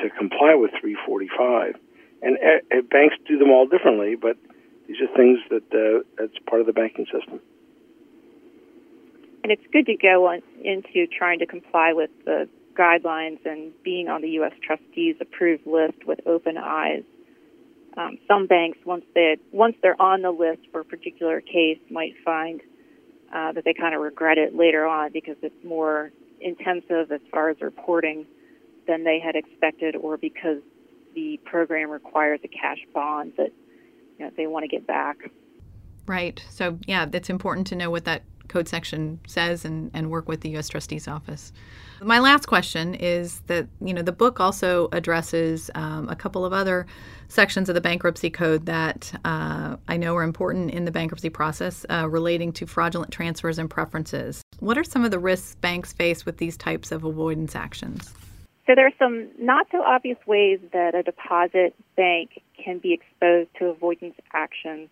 to 0.02 0.10
comply 0.10 0.54
with 0.54 0.70
345. 0.80 1.76
And 2.22 2.36
uh, 2.36 2.82
banks 2.90 3.16
do 3.26 3.38
them 3.38 3.50
all 3.50 3.66
differently, 3.66 4.14
but 4.14 4.36
these 4.86 4.98
are 5.00 5.16
things 5.16 5.38
that 5.50 5.64
uh, 5.72 6.02
that's 6.18 6.38
part 6.48 6.60
of 6.60 6.66
the 6.66 6.72
banking 6.72 7.06
system. 7.06 7.40
And 9.42 9.50
it's 9.50 9.66
good 9.72 9.86
to 9.86 9.96
go 9.96 10.26
on 10.26 10.42
into 10.62 11.06
trying 11.06 11.38
to 11.38 11.46
comply 11.46 11.92
with 11.94 12.10
the 12.24 12.48
guidelines 12.74 13.44
and 13.44 13.72
being 13.82 14.08
on 14.08 14.20
the 14.22 14.28
U.S. 14.40 14.52
trustees 14.62 15.16
approved 15.20 15.66
list 15.66 16.04
with 16.06 16.20
open 16.26 16.56
eyes. 16.58 17.04
Um, 17.96 18.18
some 18.28 18.46
banks, 18.46 18.78
once 18.84 19.04
they 19.14 19.38
once 19.50 19.76
they're 19.82 20.00
on 20.00 20.22
the 20.22 20.30
list 20.30 20.62
for 20.70 20.80
a 20.80 20.84
particular 20.84 21.40
case, 21.40 21.78
might 21.90 22.14
find 22.24 22.60
uh, 23.34 23.52
that 23.52 23.64
they 23.64 23.74
kind 23.74 23.94
of 23.94 24.00
regret 24.00 24.38
it 24.38 24.54
later 24.54 24.86
on 24.86 25.10
because 25.12 25.36
it's 25.42 25.64
more 25.64 26.12
intensive 26.40 27.12
as 27.12 27.20
far 27.30 27.50
as 27.50 27.60
reporting 27.60 28.26
than 28.86 29.04
they 29.04 29.20
had 29.20 29.36
expected, 29.36 29.96
or 29.96 30.16
because 30.16 30.58
the 31.14 31.38
program 31.44 31.90
requires 31.90 32.40
a 32.44 32.48
cash 32.48 32.78
bond 32.94 33.32
that 33.36 33.50
you 34.18 34.24
know, 34.24 34.30
they 34.36 34.46
want 34.46 34.64
to 34.64 34.68
get 34.68 34.86
back. 34.86 35.16
Right. 36.06 36.44
So 36.50 36.78
yeah, 36.86 37.06
it's 37.12 37.30
important 37.30 37.66
to 37.68 37.76
know 37.76 37.90
what 37.90 38.04
that 38.04 38.22
code 38.48 38.68
section 38.68 39.20
says 39.26 39.64
and, 39.64 39.90
and 39.94 40.10
work 40.10 40.28
with 40.28 40.40
the 40.40 40.50
U.S. 40.50 40.68
Trustee's 40.68 41.06
Office. 41.06 41.52
My 42.02 42.18
last 42.18 42.46
question 42.46 42.94
is 42.94 43.40
that 43.40 43.66
you 43.80 43.92
know 43.92 44.00
the 44.00 44.12
book 44.12 44.40
also 44.40 44.88
addresses 44.92 45.70
um, 45.74 46.08
a 46.08 46.16
couple 46.16 46.46
of 46.46 46.52
other 46.52 46.86
sections 47.28 47.68
of 47.68 47.74
the 47.74 47.80
bankruptcy 47.80 48.30
code 48.30 48.64
that 48.66 49.12
uh, 49.24 49.76
I 49.86 49.96
know 49.98 50.16
are 50.16 50.22
important 50.22 50.70
in 50.70 50.86
the 50.86 50.90
bankruptcy 50.90 51.28
process 51.28 51.84
uh, 51.90 52.08
relating 52.08 52.52
to 52.54 52.66
fraudulent 52.66 53.12
transfers 53.12 53.58
and 53.58 53.68
preferences. 53.68 54.42
What 54.60 54.78
are 54.78 54.84
some 54.84 55.04
of 55.04 55.10
the 55.10 55.18
risks 55.18 55.56
banks 55.56 55.92
face 55.92 56.24
with 56.24 56.38
these 56.38 56.56
types 56.56 56.90
of 56.90 57.04
avoidance 57.04 57.54
actions? 57.54 58.14
So 58.66 58.74
there 58.74 58.86
are 58.86 58.96
some 58.98 59.28
not 59.38 59.66
so 59.70 59.82
obvious 59.82 60.18
ways 60.26 60.60
that 60.72 60.94
a 60.94 61.02
deposit 61.02 61.74
bank 61.96 62.40
can 62.62 62.78
be 62.78 62.94
exposed 62.94 63.50
to 63.58 63.66
avoidance 63.66 64.14
actions 64.32 64.88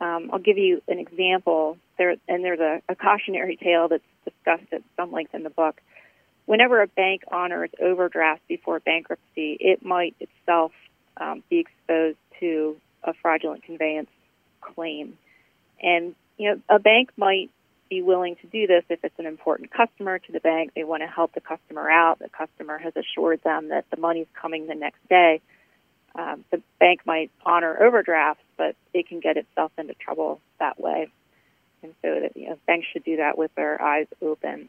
um, 0.00 0.30
I'll 0.32 0.38
give 0.38 0.58
you 0.58 0.82
an 0.88 0.98
example. 0.98 1.78
There, 1.98 2.16
and 2.28 2.44
there's 2.44 2.60
a, 2.60 2.82
a 2.88 2.96
cautionary 2.96 3.56
tale 3.56 3.88
that's 3.88 4.02
discussed 4.24 4.72
at 4.72 4.82
some 4.96 5.12
length 5.12 5.34
in 5.34 5.44
the 5.44 5.50
book. 5.50 5.80
Whenever 6.46 6.82
a 6.82 6.86
bank 6.86 7.22
honors 7.30 7.70
overdraft 7.80 8.46
before 8.48 8.80
bankruptcy, 8.80 9.56
it 9.60 9.84
might 9.84 10.14
itself 10.20 10.72
um, 11.16 11.42
be 11.48 11.58
exposed 11.58 12.18
to 12.40 12.76
a 13.02 13.14
fraudulent 13.14 13.62
conveyance 13.62 14.10
claim. 14.60 15.18
And 15.82 16.14
you 16.36 16.50
know, 16.50 16.60
a 16.68 16.78
bank 16.78 17.10
might 17.16 17.50
be 17.88 18.02
willing 18.02 18.36
to 18.36 18.46
do 18.46 18.66
this 18.66 18.84
if 18.88 19.04
it's 19.04 19.18
an 19.18 19.26
important 19.26 19.70
customer 19.70 20.18
to 20.18 20.32
the 20.32 20.40
bank. 20.40 20.72
They 20.74 20.84
want 20.84 21.02
to 21.02 21.06
help 21.06 21.34
the 21.34 21.40
customer 21.40 21.90
out. 21.90 22.18
The 22.18 22.28
customer 22.28 22.78
has 22.78 22.94
assured 22.96 23.42
them 23.42 23.68
that 23.68 23.84
the 23.90 23.98
money's 23.98 24.26
coming 24.34 24.66
the 24.66 24.74
next 24.74 25.06
day 25.08 25.40
um, 26.14 26.44
the 26.50 26.62
bank 26.78 27.00
might 27.04 27.30
honor 27.44 27.76
overdrafts, 27.82 28.44
but 28.56 28.76
it 28.92 29.08
can 29.08 29.20
get 29.20 29.36
itself 29.36 29.72
into 29.78 29.94
trouble 29.94 30.40
that 30.60 30.78
way. 30.78 31.08
And 31.82 31.94
so 32.02 32.20
that, 32.20 32.36
you 32.36 32.48
know, 32.48 32.58
banks 32.66 32.86
should 32.92 33.04
do 33.04 33.16
that 33.16 33.36
with 33.36 33.54
their 33.54 33.80
eyes 33.82 34.06
open. 34.22 34.68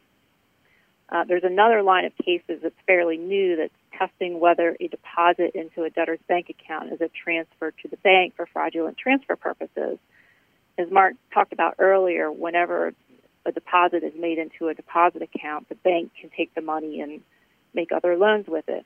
Uh, 1.10 1.24
there's 1.24 1.44
another 1.44 1.84
line 1.84 2.06
of 2.06 2.16
cases 2.18 2.60
that's 2.64 2.76
fairly 2.88 3.18
new 3.18 3.56
that's 3.56 3.74
testing 3.98 4.40
whether 4.40 4.76
a 4.80 4.88
deposit 4.88 5.52
into 5.54 5.84
a 5.84 5.90
debtor's 5.90 6.20
bank 6.28 6.50
account 6.50 6.92
is 6.92 7.00
a 7.00 7.10
transfer 7.10 7.72
to 7.72 7.88
the 7.88 7.98
bank 7.98 8.36
for 8.36 8.46
fraudulent 8.48 8.98
transfer 8.98 9.36
purposes. 9.36 9.98
As 10.78 10.90
Mark 10.92 11.14
talked 11.34 11.54
about 11.54 11.76
earlier, 11.80 12.32
whenever 12.32 12.94
a 13.46 13.52
deposit 13.52 14.04
is 14.04 14.14
made 14.18 14.40
into 14.40 14.68
a 14.68 14.74
deposit 14.74 15.22
account, 15.22 15.70
the 15.70 15.76
bank 15.76 16.12
can 16.20 16.32
take 16.36 16.54
the 16.56 16.62
money 16.62 17.02
and 17.02 17.22
make 17.74 17.92
other 17.92 18.18
loans 18.18 18.48
with 18.48 18.68
it. 18.68 18.86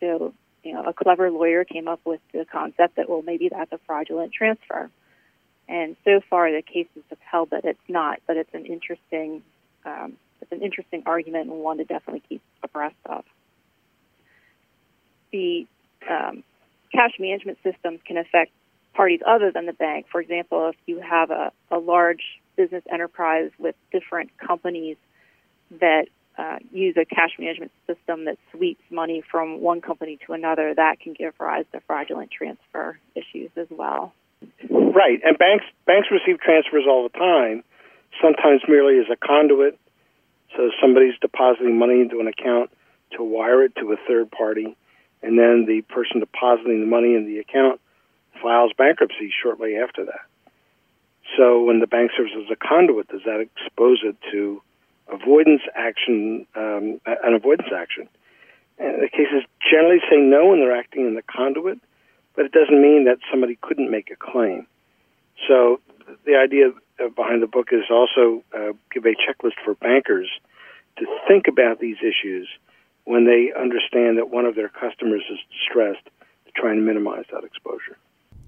So 0.00 0.34
you 0.62 0.74
know, 0.74 0.84
a 0.84 0.92
clever 0.92 1.30
lawyer 1.30 1.64
came 1.64 1.88
up 1.88 2.00
with 2.04 2.20
the 2.32 2.44
concept 2.50 2.96
that, 2.96 3.08
well, 3.08 3.22
maybe 3.22 3.48
that's 3.48 3.72
a 3.72 3.78
fraudulent 3.86 4.32
transfer. 4.32 4.90
And 5.68 5.96
so 6.04 6.20
far, 6.28 6.50
the 6.50 6.62
cases 6.62 7.02
have 7.08 7.18
held 7.20 7.50
that 7.50 7.64
it's 7.64 7.78
not, 7.88 8.20
but 8.26 8.36
it's 8.36 8.52
an 8.52 8.66
interesting, 8.66 9.42
um, 9.84 10.16
it's 10.40 10.52
an 10.52 10.62
interesting 10.62 11.02
argument 11.06 11.50
and 11.50 11.60
one 11.60 11.78
to 11.78 11.84
definitely 11.84 12.22
keep 12.28 12.42
abreast 12.62 12.96
of. 13.06 13.24
The 15.32 15.66
um, 16.08 16.42
cash 16.92 17.12
management 17.18 17.58
systems 17.62 18.00
can 18.04 18.16
affect 18.16 18.52
parties 18.94 19.20
other 19.26 19.50
than 19.52 19.66
the 19.66 19.72
bank. 19.72 20.06
For 20.10 20.20
example, 20.20 20.68
if 20.68 20.76
you 20.86 21.00
have 21.00 21.30
a, 21.30 21.52
a 21.70 21.78
large 21.78 22.22
business 22.56 22.82
enterprise 22.92 23.50
with 23.58 23.74
different 23.92 24.36
companies 24.38 24.96
that 25.80 26.06
uh, 26.36 26.58
use 26.72 26.96
a 26.96 27.04
cash 27.04 27.30
management 27.38 27.72
system 27.86 28.24
that 28.24 28.38
sweeps 28.52 28.82
money 28.90 29.22
from 29.30 29.60
one 29.60 29.80
company 29.80 30.18
to 30.26 30.32
another, 30.32 30.74
that 30.74 31.00
can 31.00 31.12
give 31.12 31.34
rise 31.38 31.64
to 31.72 31.80
fraudulent 31.86 32.30
transfer 32.30 32.98
issues 33.14 33.50
as 33.56 33.66
well. 33.70 34.12
Right, 34.70 35.20
and 35.24 35.38
banks 35.38 35.64
banks 35.86 36.08
receive 36.10 36.40
transfers 36.40 36.84
all 36.88 37.02
the 37.02 37.18
time, 37.18 37.62
sometimes 38.22 38.62
merely 38.68 38.98
as 38.98 39.06
a 39.10 39.16
conduit. 39.16 39.78
So 40.60 40.70
somebody's 40.78 41.14
depositing 41.22 41.78
money 41.78 42.02
into 42.02 42.20
an 42.20 42.26
account 42.26 42.70
to 43.16 43.24
wire 43.24 43.64
it 43.64 43.74
to 43.76 43.92
a 43.92 43.96
third 44.06 44.30
party, 44.30 44.76
and 45.22 45.38
then 45.38 45.64
the 45.66 45.80
person 45.88 46.20
depositing 46.20 46.80
the 46.80 46.86
money 46.86 47.14
in 47.14 47.24
the 47.24 47.38
account 47.38 47.80
files 48.42 48.70
bankruptcy 48.76 49.32
shortly 49.42 49.76
after 49.78 50.04
that. 50.04 50.20
So 51.34 51.64
when 51.64 51.80
the 51.80 51.86
bank 51.86 52.10
serves 52.14 52.32
as 52.36 52.50
a 52.52 52.56
conduit, 52.56 53.08
does 53.08 53.22
that 53.24 53.40
expose 53.40 54.00
it 54.04 54.16
to 54.32 54.60
avoidance 55.10 55.62
action, 55.74 56.46
um, 56.54 57.00
an 57.06 57.32
avoidance 57.32 57.70
action. 57.74 58.06
And 58.78 59.02
the 59.02 59.08
cases 59.08 59.44
generally 59.70 60.00
say 60.10 60.18
no 60.18 60.48
when 60.48 60.60
they're 60.60 60.76
acting 60.76 61.06
in 61.06 61.14
the 61.14 61.22
conduit, 61.22 61.78
but 62.36 62.44
it 62.44 62.52
doesn't 62.52 62.82
mean 62.82 63.06
that 63.06 63.16
somebody 63.30 63.56
couldn't 63.62 63.90
make 63.90 64.10
a 64.10 64.16
claim. 64.16 64.66
So 65.48 65.80
the 66.26 66.36
idea 66.36 66.68
behind 67.08 67.42
the 67.42 67.46
book 67.46 67.68
is 67.72 67.84
also 67.90 68.44
uh, 68.54 68.72
give 68.92 69.04
a 69.06 69.14
checklist 69.14 69.54
for 69.64 69.74
bankers 69.74 70.28
to 70.98 71.06
think 71.26 71.46
about 71.48 71.80
these 71.80 71.96
issues 71.98 72.48
when 73.04 73.24
they 73.24 73.52
understand 73.58 74.18
that 74.18 74.30
one 74.30 74.44
of 74.44 74.54
their 74.54 74.68
customers 74.68 75.22
is 75.30 75.38
distressed 75.50 76.04
to 76.46 76.52
try 76.54 76.72
and 76.72 76.84
minimize 76.84 77.24
that 77.32 77.44
exposure. 77.44 77.96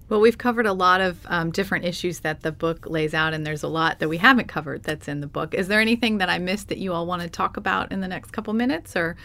Well, 0.09 0.21
we've 0.21 0.37
covered 0.37 0.67
a 0.67 0.73
lot 0.73 1.01
of 1.01 1.19
um, 1.27 1.51
different 1.51 1.87
issues 1.87 2.21
that 2.21 2.43
the 2.43 2.53
book 2.53 2.87
lays 2.87 3.15
out, 3.15 3.33
and 3.33 3.47
there's 3.47 3.62
a 3.62 3.69
lot 3.69 3.99
that 4.01 4.09
we 4.09 4.19
haven't 4.19 4.47
covered 4.47 4.83
that's 4.83 5.09
in 5.09 5.21
the 5.21 5.27
book. 5.27 5.55
Is 5.55 5.69
there 5.69 5.81
anything 5.81 6.19
that 6.19 6.29
I 6.29 6.38
missed 6.38 6.69
that 6.69 6.79
you 6.79 6.93
all 6.93 7.07
want 7.07 7.23
to 7.23 7.31
talk 7.31 7.57
about 7.57 7.91
in 7.91 8.01
the 8.01 8.09
next 8.09 8.33
couple 8.33 8.53
minutes, 8.53 8.95
or 8.95 9.17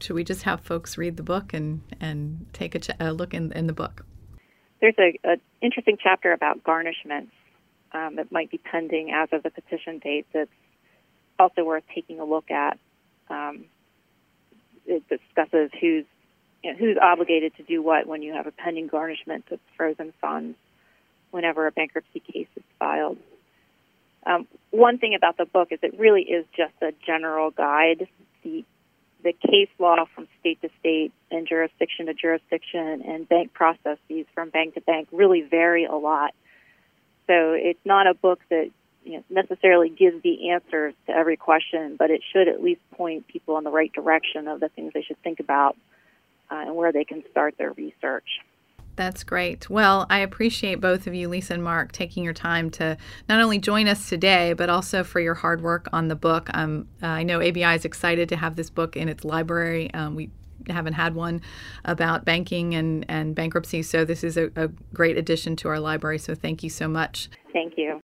should 0.00 0.14
we 0.14 0.24
just 0.24 0.44
have 0.44 0.60
folks 0.60 0.96
read 0.96 1.16
the 1.16 1.22
book 1.22 1.52
and, 1.52 1.82
and 2.00 2.46
take 2.52 2.74
a, 2.74 2.78
ch- 2.78 2.90
a 2.98 3.12
look 3.12 3.34
in, 3.34 3.52
in 3.52 3.66
the 3.66 3.72
book? 3.72 4.06
There's 4.80 4.94
a, 4.98 5.18
a 5.28 5.36
interesting 5.60 5.98
chapter 6.02 6.32
about 6.32 6.64
garnishments 6.64 7.30
um, 7.92 8.16
that 8.16 8.32
might 8.32 8.50
be 8.50 8.58
pending 8.58 9.12
as 9.12 9.28
of 9.32 9.42
the 9.42 9.50
petition 9.50 9.98
date 9.98 10.26
that's 10.32 10.50
also 11.38 11.64
worth 11.64 11.84
taking 11.94 12.20
a 12.20 12.24
look 12.24 12.50
at. 12.50 12.78
Um, 13.28 13.64
it 14.86 15.02
discusses 15.08 15.70
who's 15.80 16.04
you 16.62 16.72
know, 16.72 16.78
who's 16.78 16.96
obligated 17.00 17.56
to 17.56 17.62
do 17.62 17.82
what 17.82 18.06
when 18.06 18.22
you 18.22 18.32
have 18.32 18.46
a 18.46 18.52
pending 18.52 18.86
garnishment 18.86 19.44
of 19.50 19.58
frozen 19.76 20.12
funds 20.20 20.56
whenever 21.30 21.66
a 21.66 21.72
bankruptcy 21.72 22.20
case 22.20 22.48
is 22.56 22.62
filed. 22.78 23.18
Um, 24.24 24.46
one 24.70 24.98
thing 24.98 25.14
about 25.14 25.36
the 25.36 25.46
book 25.46 25.68
is 25.72 25.80
it 25.82 25.98
really 25.98 26.22
is 26.22 26.46
just 26.56 26.74
a 26.80 26.92
general 27.04 27.50
guide. 27.50 28.08
The 28.44 28.64
the 29.24 29.32
case 29.32 29.68
law 29.78 30.04
from 30.14 30.26
state 30.40 30.60
to 30.62 30.68
state 30.80 31.12
and 31.30 31.46
jurisdiction 31.46 32.06
to 32.06 32.14
jurisdiction 32.14 33.02
and 33.06 33.28
bank 33.28 33.52
processes 33.52 34.26
from 34.34 34.50
bank 34.50 34.74
to 34.74 34.80
bank 34.80 35.08
really 35.12 35.42
vary 35.42 35.84
a 35.84 35.94
lot. 35.94 36.34
So 37.26 37.52
it's 37.52 37.84
not 37.84 38.06
a 38.06 38.14
book 38.14 38.40
that 38.50 38.70
you 39.04 39.14
know, 39.14 39.24
necessarily 39.30 39.88
gives 39.88 40.22
the 40.22 40.50
answers 40.50 40.94
to 41.06 41.12
every 41.12 41.36
question, 41.36 41.96
but 41.98 42.10
it 42.10 42.22
should 42.32 42.48
at 42.48 42.62
least 42.62 42.80
point 42.92 43.26
people 43.26 43.58
in 43.58 43.64
the 43.64 43.70
right 43.70 43.92
direction 43.92 44.48
of 44.48 44.60
the 44.60 44.68
things 44.68 44.92
they 44.94 45.02
should 45.02 45.20
think 45.22 45.40
about 45.40 45.76
uh, 46.50 46.56
and 46.66 46.76
where 46.76 46.92
they 46.92 47.04
can 47.04 47.22
start 47.30 47.54
their 47.58 47.72
research. 47.72 48.40
That's 48.94 49.24
great. 49.24 49.70
Well, 49.70 50.06
I 50.10 50.18
appreciate 50.18 50.80
both 50.80 51.06
of 51.06 51.14
you, 51.14 51.28
Lisa 51.28 51.54
and 51.54 51.64
Mark, 51.64 51.92
taking 51.92 52.24
your 52.24 52.34
time 52.34 52.70
to 52.72 52.98
not 53.26 53.40
only 53.40 53.58
join 53.58 53.88
us 53.88 54.08
today, 54.08 54.52
but 54.52 54.68
also 54.68 55.02
for 55.02 55.18
your 55.18 55.34
hard 55.34 55.62
work 55.62 55.88
on 55.94 56.08
the 56.08 56.14
book. 56.14 56.50
Um, 56.52 56.88
uh, 57.02 57.06
I 57.06 57.22
know 57.22 57.40
ABI 57.40 57.74
is 57.74 57.86
excited 57.86 58.28
to 58.28 58.36
have 58.36 58.54
this 58.56 58.68
book 58.68 58.96
in 58.96 59.08
its 59.08 59.24
library. 59.24 59.92
Um, 59.94 60.14
we 60.14 60.30
haven't 60.68 60.94
had 60.94 61.14
one 61.14 61.40
about 61.84 62.24
banking 62.24 62.74
and, 62.74 63.04
and 63.08 63.34
bankruptcy, 63.34 63.82
so 63.82 64.04
this 64.04 64.22
is 64.24 64.36
a, 64.36 64.50
a 64.56 64.68
great 64.92 65.16
addition 65.16 65.56
to 65.56 65.68
our 65.68 65.80
library. 65.80 66.18
So 66.18 66.34
thank 66.34 66.62
you 66.62 66.70
so 66.70 66.88
much. 66.88 67.28
Thank 67.52 67.74
you. 67.76 68.00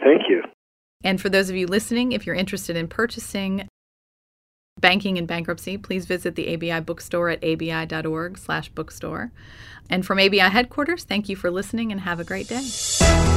Thank 0.00 0.22
you. 0.28 0.42
And 1.04 1.20
for 1.20 1.28
those 1.28 1.50
of 1.50 1.56
you 1.56 1.66
listening, 1.66 2.12
if 2.12 2.26
you're 2.26 2.34
interested 2.34 2.76
in 2.76 2.88
purchasing 2.88 3.68
banking 4.80 5.18
and 5.18 5.26
bankruptcy, 5.26 5.78
please 5.78 6.06
visit 6.06 6.34
the 6.34 6.54
ABI 6.54 6.80
bookstore 6.80 7.30
at 7.30 7.42
abi.org 7.42 8.38
slash 8.38 8.68
bookstore. 8.70 9.32
And 9.88 10.04
from 10.04 10.18
ABI 10.18 10.38
headquarters, 10.38 11.04
thank 11.04 11.28
you 11.28 11.36
for 11.36 11.50
listening 11.50 11.92
and 11.92 12.00
have 12.02 12.20
a 12.20 12.24
great 12.24 12.48
day. 12.48 13.35